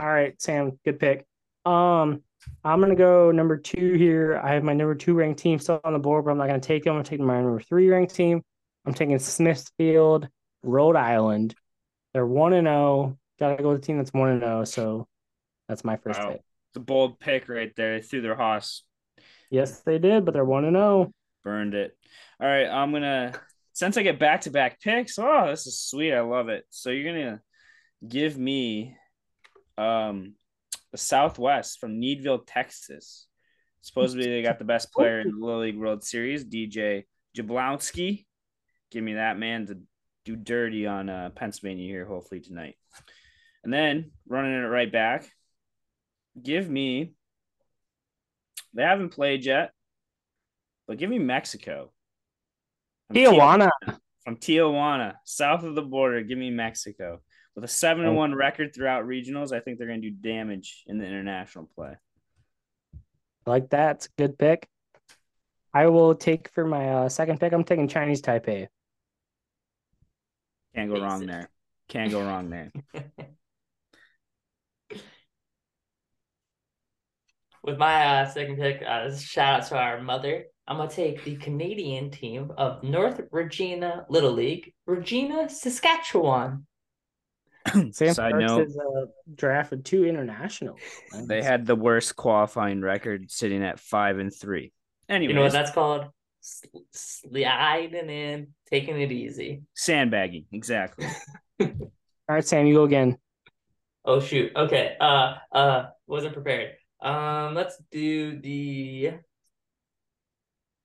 All 0.00 0.08
right, 0.08 0.34
Sam, 0.42 0.76
good 0.84 0.98
pick. 0.98 1.24
Um, 1.64 2.24
I'm 2.64 2.80
gonna 2.80 2.94
go 2.94 3.30
number 3.30 3.56
two 3.56 3.94
here. 3.94 4.40
I 4.42 4.54
have 4.54 4.64
my 4.64 4.74
number 4.74 4.94
two 4.94 5.14
ranked 5.14 5.40
team 5.40 5.58
still 5.58 5.80
on 5.84 5.92
the 5.92 5.98
board, 5.98 6.24
but 6.24 6.30
I'm 6.30 6.38
not 6.38 6.46
gonna 6.46 6.60
take 6.60 6.84
them. 6.84 6.96
I'm 6.96 7.04
taking 7.04 7.26
my 7.26 7.40
number 7.40 7.60
three 7.60 7.88
ranked 7.88 8.14
team. 8.14 8.42
I'm 8.86 8.94
taking 8.94 9.18
Smithfield, 9.18 10.28
Rhode 10.62 10.96
Island. 10.96 11.54
They're 12.12 12.26
one 12.26 12.52
and 12.52 12.66
zero. 12.66 12.76
Oh. 12.76 13.16
Gotta 13.38 13.62
go 13.62 13.70
with 13.70 13.80
the 13.80 13.86
team 13.86 13.96
that's 13.96 14.12
one 14.12 14.30
and 14.30 14.40
zero. 14.40 14.60
Oh, 14.60 14.64
so 14.64 15.08
that's 15.68 15.84
my 15.84 15.96
first 15.96 16.20
wow. 16.20 16.32
pick. 16.32 16.42
It's 16.70 16.76
a 16.76 16.80
bold 16.80 17.18
pick 17.18 17.48
right 17.48 17.74
there. 17.76 17.98
They 17.98 18.02
threw 18.02 18.20
their 18.20 18.36
hoss. 18.36 18.82
Yes, 19.50 19.80
they 19.80 19.98
did, 19.98 20.24
but 20.24 20.34
they're 20.34 20.44
one 20.44 20.64
and 20.64 20.76
zero. 20.76 20.84
Oh. 20.84 21.12
Burned 21.42 21.74
it. 21.74 21.96
All 22.40 22.46
right, 22.46 22.66
I'm 22.66 22.92
gonna 22.92 23.32
since 23.72 23.96
I 23.96 24.02
get 24.02 24.18
back 24.18 24.42
to 24.42 24.50
back 24.50 24.80
picks. 24.80 25.18
Oh, 25.18 25.46
this 25.48 25.66
is 25.66 25.80
sweet. 25.80 26.12
I 26.12 26.20
love 26.20 26.48
it. 26.48 26.64
So 26.70 26.90
you're 26.90 27.12
gonna 27.12 27.40
give 28.06 28.36
me 28.36 28.96
um 29.78 30.34
Southwest 30.98 31.78
from 31.78 32.00
Needville, 32.00 32.44
Texas. 32.46 33.26
Supposedly 33.82 34.26
they 34.26 34.42
got 34.42 34.58
the 34.58 34.64
best 34.64 34.92
player 34.92 35.20
in 35.20 35.30
the 35.30 35.44
Little 35.44 35.62
League 35.62 35.78
World 35.78 36.04
Series, 36.04 36.44
DJ 36.44 37.04
Jablonski. 37.36 38.26
Give 38.90 39.02
me 39.02 39.14
that 39.14 39.38
man 39.38 39.66
to 39.66 39.78
do 40.24 40.36
dirty 40.36 40.86
on 40.86 41.08
uh, 41.08 41.30
Pennsylvania 41.34 41.86
here, 41.86 42.04
hopefully 42.04 42.40
tonight. 42.40 42.76
And 43.64 43.72
then 43.72 44.10
running 44.28 44.52
it 44.52 44.66
right 44.66 44.90
back, 44.90 45.30
give 46.40 46.68
me. 46.68 47.14
They 48.72 48.82
haven't 48.82 49.10
played 49.10 49.44
yet, 49.44 49.72
but 50.86 50.98
give 50.98 51.10
me 51.10 51.18
Mexico. 51.18 51.92
From 53.08 53.16
Tijuana. 53.16 53.70
Tijuana. 53.84 53.98
From 54.24 54.36
Tijuana, 54.36 55.14
south 55.24 55.64
of 55.64 55.74
the 55.74 55.82
border. 55.82 56.22
Give 56.22 56.38
me 56.38 56.50
Mexico. 56.50 57.20
With 57.60 57.68
a 57.68 57.74
seven 57.74 58.06
and 58.06 58.16
one 58.16 58.34
record 58.34 58.74
throughout 58.74 59.04
regionals, 59.04 59.52
I 59.52 59.60
think 59.60 59.76
they're 59.76 59.86
going 59.86 60.00
to 60.00 60.08
do 60.08 60.16
damage 60.16 60.82
in 60.86 60.96
the 60.96 61.04
international 61.04 61.68
play. 61.76 61.94
Like 63.44 63.68
that, 63.68 63.96
it's 63.96 64.06
a 64.06 64.10
good 64.16 64.38
pick. 64.38 64.66
I 65.74 65.88
will 65.88 66.14
take 66.14 66.48
for 66.54 66.64
my 66.64 66.88
uh, 66.88 67.10
second 67.10 67.38
pick. 67.38 67.52
I'm 67.52 67.64
taking 67.64 67.86
Chinese 67.86 68.22
Taipei. 68.22 68.68
Can't 70.74 70.90
go 70.90 71.02
wrong 71.02 71.26
there. 71.26 71.50
Can't 71.86 72.10
go 72.10 72.22
wrong 72.22 72.48
there. 72.48 72.72
With 77.62 77.76
my 77.76 78.22
uh, 78.22 78.26
second 78.26 78.56
pick, 78.56 78.82
uh, 78.88 79.14
shout 79.14 79.60
out 79.60 79.68
to 79.68 79.76
our 79.76 80.00
mother. 80.00 80.46
I'm 80.66 80.78
gonna 80.78 80.88
take 80.88 81.24
the 81.24 81.36
Canadian 81.36 82.10
team 82.10 82.52
of 82.56 82.82
North 82.82 83.20
Regina 83.30 84.06
Little 84.08 84.32
League, 84.32 84.72
Regina, 84.86 85.50
Saskatchewan. 85.50 86.66
Sam 87.92 88.14
Side 88.14 88.34
note, 88.36 88.68
is, 88.68 88.78
uh, 88.78 89.06
drafted 89.34 89.84
two 89.84 90.04
international. 90.04 90.78
They 91.26 91.42
had 91.42 91.66
the 91.66 91.76
worst 91.76 92.16
qualifying 92.16 92.80
record, 92.80 93.30
sitting 93.30 93.62
at 93.62 93.78
five 93.78 94.18
and 94.18 94.34
three. 94.34 94.72
Anyway, 95.08 95.32
you 95.32 95.36
know 95.36 95.42
what 95.42 95.52
that's 95.52 95.72
called? 95.72 96.06
Sliding 96.40 98.08
in, 98.08 98.48
taking 98.70 99.00
it 99.00 99.12
easy. 99.12 99.62
Sandbagging, 99.74 100.46
exactly. 100.52 101.06
All 101.60 101.90
right, 102.28 102.44
Sam, 102.44 102.66
you 102.66 102.74
go 102.74 102.84
again. 102.84 103.18
Oh 104.04 104.20
shoot. 104.20 104.52
Okay. 104.56 104.96
Uh 104.98 105.34
uh 105.52 105.86
wasn't 106.06 106.32
prepared. 106.32 106.76
Um 107.02 107.54
let's 107.54 107.76
do 107.90 108.40
the 108.40 109.12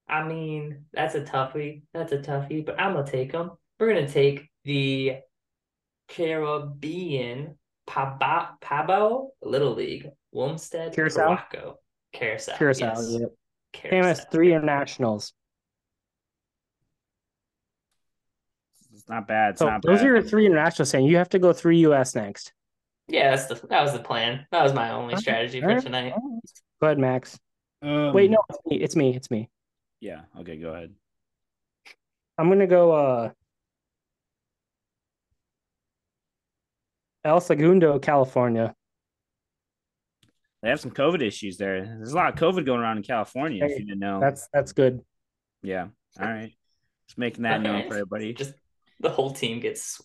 I 0.08 0.24
mean, 0.24 0.86
that's 0.94 1.16
a 1.16 1.22
toughie. 1.22 1.84
That's 1.94 2.12
a 2.12 2.18
toughie, 2.18 2.66
but 2.66 2.80
I'm 2.80 2.94
gonna 2.94 3.10
take 3.10 3.32
them. 3.32 3.52
We're 3.80 3.94
gonna 3.94 4.10
take 4.10 4.50
the 4.64 5.18
Caribbean 6.08 7.58
Pabao, 7.88 8.60
Pabao 8.62 9.30
Little 9.42 9.74
League, 9.74 10.10
Willemstad, 10.34 10.94
Curacao. 10.94 11.38
Curacao. 11.52 11.78
Curacao. 12.14 12.58
Curacao, 12.58 13.00
yes. 13.00 13.18
yep. 13.20 13.30
Curacao. 13.74 14.24
three 14.32 14.54
internationals. 14.54 15.34
It's 18.94 19.08
not 19.10 19.28
bad. 19.28 19.52
It's 19.52 19.60
so 19.60 19.70
not 19.70 19.82
those 19.82 20.00
bad. 20.00 20.08
are 20.08 20.14
your 20.14 20.22
three 20.24 20.46
international 20.46 20.86
saying 20.86 21.06
you 21.06 21.18
have 21.18 21.30
to 21.30 21.40
go 21.40 21.54
three 21.54 21.80
US 21.80 22.16
next. 22.16 22.54
Yeah, 23.08 23.36
that's 23.36 23.46
the 23.46 23.68
that 23.68 23.84
was 23.84 23.94
the 23.94 24.00
plan. 24.00 24.48
That 24.52 24.64
was 24.64 24.74
my 24.74 24.92
only 24.92 25.16
strategy 25.18 25.62
for 25.62 25.80
tonight. 25.80 26.14
Go 26.82 26.88
ahead, 26.88 26.98
Max. 26.98 27.38
Um, 27.82 28.14
Wait, 28.14 28.32
no, 28.32 28.38
it's 28.50 28.60
me. 28.66 28.78
It's 28.78 28.96
me. 28.96 29.16
It's 29.16 29.30
me. 29.30 29.50
Yeah. 30.00 30.22
Okay, 30.40 30.58
go 30.58 30.70
ahead. 30.70 30.94
I'm 32.38 32.50
gonna 32.50 32.68
go 32.68 32.92
uh 32.92 33.30
El 37.26 37.42
Segundo, 37.42 37.98
California. 37.98 38.76
They 40.62 40.70
have 40.70 40.80
some 40.80 40.92
COVID 40.92 41.22
issues 41.22 41.58
there. 41.58 41.84
There's 41.84 42.12
a 42.12 42.16
lot 42.16 42.32
of 42.32 42.40
COVID 42.40 42.66
going 42.66 42.80
around 42.80 42.98
in 42.98 43.04
California. 43.04 43.66
Hey, 43.66 43.74
if 43.74 43.80
you 43.80 43.86
didn't 43.86 44.00
know, 44.00 44.20
that's 44.20 44.48
that's 44.54 44.72
good. 44.74 45.02
Yeah. 45.64 45.88
All 46.20 46.28
right. 46.28 46.54
Just 47.08 47.18
making 47.18 47.44
that 47.44 47.60
okay. 47.60 47.64
known 47.64 47.88
for 47.88 47.96
everybody. 47.96 48.34
Just 48.34 48.54
the 49.00 49.10
whole 49.10 49.32
team 49.32 49.60
gets. 49.60 50.02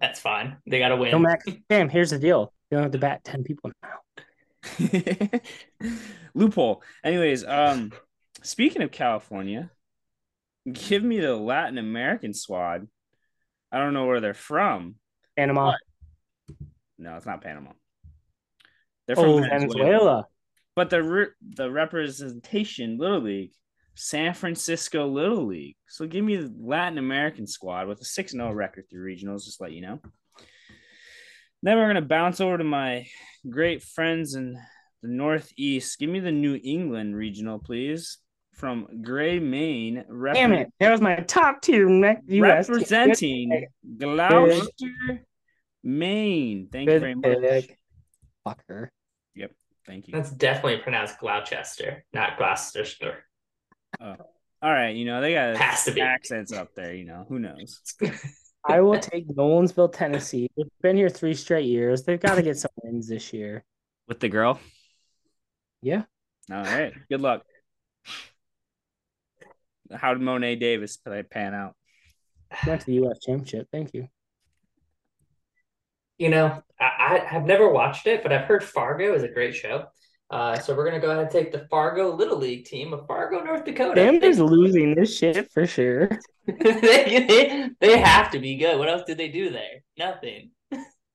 That's 0.00 0.20
fine. 0.20 0.58
They 0.66 0.78
got 0.78 0.88
to 0.88 0.96
win. 0.96 1.10
No, 1.10 1.18
Max. 1.18 1.44
Damn. 1.68 1.88
Here's 1.88 2.10
the 2.10 2.18
deal. 2.18 2.52
You 2.70 2.76
don't 2.76 2.84
have 2.84 2.92
to 2.92 2.98
bat 2.98 3.24
ten 3.24 3.42
people 3.42 3.72
now. 3.82 5.40
Loophole. 6.34 6.82
Anyways, 7.02 7.44
um, 7.44 7.92
speaking 8.42 8.82
of 8.82 8.92
California, 8.92 9.70
give 10.70 11.02
me 11.02 11.18
the 11.18 11.34
Latin 11.34 11.78
American 11.78 12.32
squad. 12.32 12.86
I 13.72 13.78
don't 13.78 13.94
know 13.94 14.06
where 14.06 14.20
they're 14.20 14.34
from. 14.34 14.96
Panama. 15.36 15.72
No, 17.00 17.16
it's 17.16 17.26
not 17.26 17.42
Panama. 17.42 17.72
They're 19.06 19.16
from 19.16 19.24
oh, 19.24 19.40
Venezuela. 19.40 19.74
Venezuela. 19.74 20.26
But 20.76 20.90
the 20.90 21.02
re- 21.02 21.32
the 21.56 21.70
representation 21.70 22.98
Little 22.98 23.22
League, 23.22 23.52
San 23.96 24.34
Francisco 24.34 25.08
Little 25.08 25.46
League. 25.46 25.76
So 25.88 26.06
give 26.06 26.24
me 26.24 26.36
the 26.36 26.54
Latin 26.60 26.98
American 26.98 27.46
squad 27.46 27.88
with 27.88 28.00
a 28.00 28.04
6 28.04 28.32
0 28.32 28.52
record 28.52 28.84
through 28.88 29.04
regionals, 29.04 29.44
just 29.44 29.60
let 29.60 29.72
you 29.72 29.80
know. 29.80 30.00
Then 31.62 31.76
we're 31.76 31.88
gonna 31.88 32.02
bounce 32.02 32.40
over 32.40 32.56
to 32.56 32.64
my 32.64 33.06
great 33.48 33.82
friends 33.82 34.34
in 34.34 34.58
the 35.02 35.08
Northeast. 35.08 35.98
Give 35.98 36.10
me 36.10 36.20
the 36.20 36.32
New 36.32 36.58
England 36.62 37.16
regional, 37.16 37.58
please. 37.58 38.18
From 38.54 39.02
Gray, 39.02 39.38
Maine. 39.38 40.04
Rep- 40.08 40.34
Damn 40.34 40.52
it! 40.52 40.72
That 40.80 40.90
was 40.90 41.00
my 41.00 41.16
top 41.16 41.62
tier. 41.62 41.88
US 41.88 42.68
representing 42.68 43.66
Gloucester, 43.96 45.24
Maine. 45.82 46.68
Thank 46.70 46.88
Good 46.88 46.94
you 46.94 47.00
very 47.00 47.14
much. 47.14 47.66
Pick. 47.66 47.78
Fucker. 48.46 48.88
Yep. 49.34 49.52
Thank 49.86 50.08
you. 50.08 50.14
That's 50.14 50.30
definitely 50.30 50.78
pronounced 50.78 51.18
Gloucester, 51.18 52.04
not 52.12 52.36
Gloucester. 52.36 53.24
Oh. 54.00 54.16
All 54.62 54.72
right. 54.72 54.94
You 54.94 55.04
know, 55.06 55.20
they 55.20 55.32
got 55.32 55.56
Has 55.56 55.84
to 55.84 55.92
be. 55.92 56.00
accents 56.00 56.52
up 56.52 56.74
there. 56.74 56.94
You 56.94 57.04
know, 57.04 57.24
who 57.28 57.38
knows? 57.38 57.80
I 58.64 58.82
will 58.82 58.98
take 58.98 59.26
Nolensville, 59.28 59.92
Tennessee. 59.92 60.50
They've 60.56 60.66
been 60.82 60.96
here 60.96 61.08
three 61.08 61.34
straight 61.34 61.64
years. 61.64 62.04
They've 62.04 62.20
got 62.20 62.34
to 62.34 62.42
get 62.42 62.58
some 62.58 62.70
wins 62.82 63.08
this 63.08 63.32
year. 63.32 63.64
With 64.06 64.20
the 64.20 64.28
girl? 64.28 64.60
Yeah. 65.80 66.02
All 66.52 66.62
right. 66.62 66.92
Good 67.08 67.22
luck. 67.22 67.42
How 69.92 70.12
did 70.12 70.22
Mo'ne 70.22 70.58
Davis 70.58 70.98
play 70.98 71.22
pan 71.22 71.54
out? 71.54 71.74
Went 72.66 72.80
to 72.82 72.86
the 72.86 72.94
U.S. 72.94 73.18
Championship. 73.20 73.68
Thank 73.72 73.94
you 73.94 74.08
you 76.20 76.28
know, 76.28 76.62
I, 76.78 76.84
I 76.84 77.24
have 77.26 77.46
never 77.46 77.70
watched 77.70 78.06
it, 78.06 78.22
but 78.22 78.30
I've 78.30 78.44
heard 78.44 78.62
Fargo 78.62 79.14
is 79.14 79.22
a 79.22 79.28
great 79.28 79.54
show. 79.54 79.86
Uh, 80.28 80.56
so 80.58 80.76
we're 80.76 80.84
gonna 80.84 81.00
go 81.00 81.10
ahead 81.10 81.22
and 81.22 81.30
take 81.30 81.50
the 81.50 81.66
Fargo 81.70 82.14
Little 82.14 82.36
League 82.36 82.66
team 82.66 82.92
of 82.92 83.06
Fargo, 83.06 83.42
North 83.42 83.64
Dakota. 83.64 83.94
Denver's 83.94 84.36
they, 84.36 84.42
losing 84.42 84.94
this 84.94 85.16
shit 85.16 85.50
for 85.50 85.66
sure. 85.66 86.10
they, 86.46 87.24
they, 87.26 87.70
they 87.80 87.98
have 87.98 88.30
to 88.32 88.38
be 88.38 88.56
good. 88.56 88.78
What 88.78 88.90
else 88.90 89.02
did 89.06 89.16
they 89.16 89.28
do 89.28 89.50
there? 89.50 89.82
Nothing. 89.98 90.50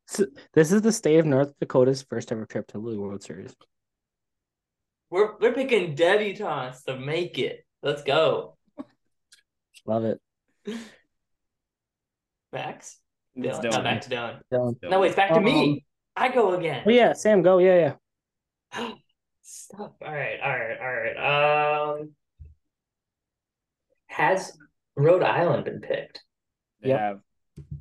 So 0.07 0.25
this 0.53 0.71
is 0.71 0.81
the 0.81 0.91
state 0.91 1.19
of 1.19 1.25
North 1.25 1.53
Dakota's 1.59 2.01
first 2.01 2.31
ever 2.31 2.45
trip 2.45 2.67
to 2.67 2.73
the 2.73 2.99
World 2.99 3.23
Series. 3.23 3.55
We're 5.11 5.37
we're 5.39 5.53
picking 5.53 5.95
debutantes 5.95 6.83
to 6.85 6.97
make 6.99 7.37
it. 7.37 7.63
Let's 7.83 8.03
go. 8.03 8.57
Love 9.85 10.03
it. 10.03 10.19
Max. 12.51 12.99
Dylan. 13.37 13.61
Dylan. 13.61 13.83
back 13.83 14.01
to 14.01 14.09
Dylan. 14.09 14.39
Dylan. 14.51 14.75
No, 14.83 14.99
wait, 14.99 15.07
it's 15.07 15.15
back 15.15 15.29
to 15.29 15.37
um, 15.37 15.43
me. 15.43 15.85
I 16.15 16.29
go 16.29 16.53
again. 16.53 16.83
Oh 16.85 16.89
yeah, 16.89 17.13
Sam, 17.13 17.41
go. 17.41 17.57
Yeah, 17.57 17.95
yeah. 18.73 18.91
Stop. 19.41 19.95
All 20.01 20.13
right, 20.13 20.39
all 20.41 20.57
right, 20.57 20.77
all 20.79 20.93
right. 20.93 21.99
Um, 21.99 22.11
has 24.07 24.57
Rhode 24.95 25.23
Island 25.23 25.65
been 25.65 25.81
picked? 25.81 26.23
They 26.81 26.89
yep. 26.89 26.99
have. 26.99 27.19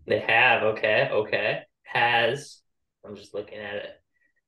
They 0.07 0.21
have. 0.21 0.63
Okay, 0.63 1.09
okay. 1.11 1.63
Has 1.85 2.61
I'm 3.07 3.17
just 3.17 3.35
looking 3.35 3.59
at 3.59 3.77
it. 3.77 3.91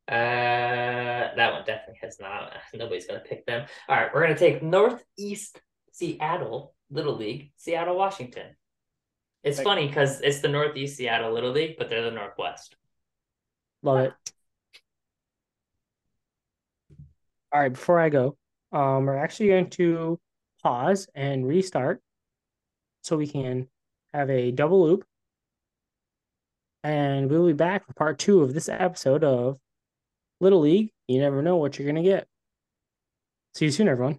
Uh, 0.09 1.35
that 1.37 1.53
one 1.53 1.65
definitely 1.65 1.99
has 2.03 2.19
not. 2.21 2.53
Nobody's 2.75 3.07
gonna 3.07 3.21
pick 3.21 3.47
them. 3.47 3.67
All 3.89 3.97
right, 3.97 4.11
we're 4.13 4.23
gonna 4.23 4.39
take 4.39 4.63
Northeast 4.63 5.61
Seattle 5.93 6.75
Little 6.91 7.17
League, 7.17 7.53
Seattle, 7.57 7.97
Washington. 7.97 8.57
It's 9.47 9.59
like, 9.59 9.65
funny 9.65 9.87
because 9.87 10.21
it's 10.23 10.41
the 10.41 10.49
Northeast 10.49 10.97
Seattle 10.97 11.33
Little 11.33 11.53
League, 11.53 11.77
but 11.79 11.89
they're 11.89 12.03
the 12.03 12.11
Northwest. 12.11 12.75
Love 13.81 14.07
it. 14.07 14.13
All 17.53 17.61
right, 17.61 17.73
before 17.73 18.01
I 18.01 18.09
go, 18.09 18.37
um, 18.73 19.07
we're 19.07 19.17
actually 19.17 19.51
going 19.51 19.71
to 19.71 20.19
pause 20.65 21.07
and 21.15 21.47
restart 21.47 22.03
so 23.03 23.17
we 23.17 23.29
can 23.29 23.69
have 24.13 24.31
a 24.31 24.51
double 24.51 24.83
loop. 24.83 25.05
And 26.83 27.31
we'll 27.31 27.47
be 27.47 27.53
back 27.53 27.87
for 27.87 27.95
part 27.95 28.19
two 28.19 28.43
of 28.43 28.53
this 28.53 28.69
episode 28.69 29.23
of 29.23 29.59
Little 30.41 30.61
League. 30.61 30.91
You 31.07 31.21
never 31.21 31.41
know 31.41 31.57
what 31.57 31.79
you're 31.79 31.87
going 31.87 32.03
to 32.03 32.09
get. 32.09 32.27
See 33.55 33.67
you 33.67 33.71
soon, 33.71 33.87
everyone. 33.87 34.19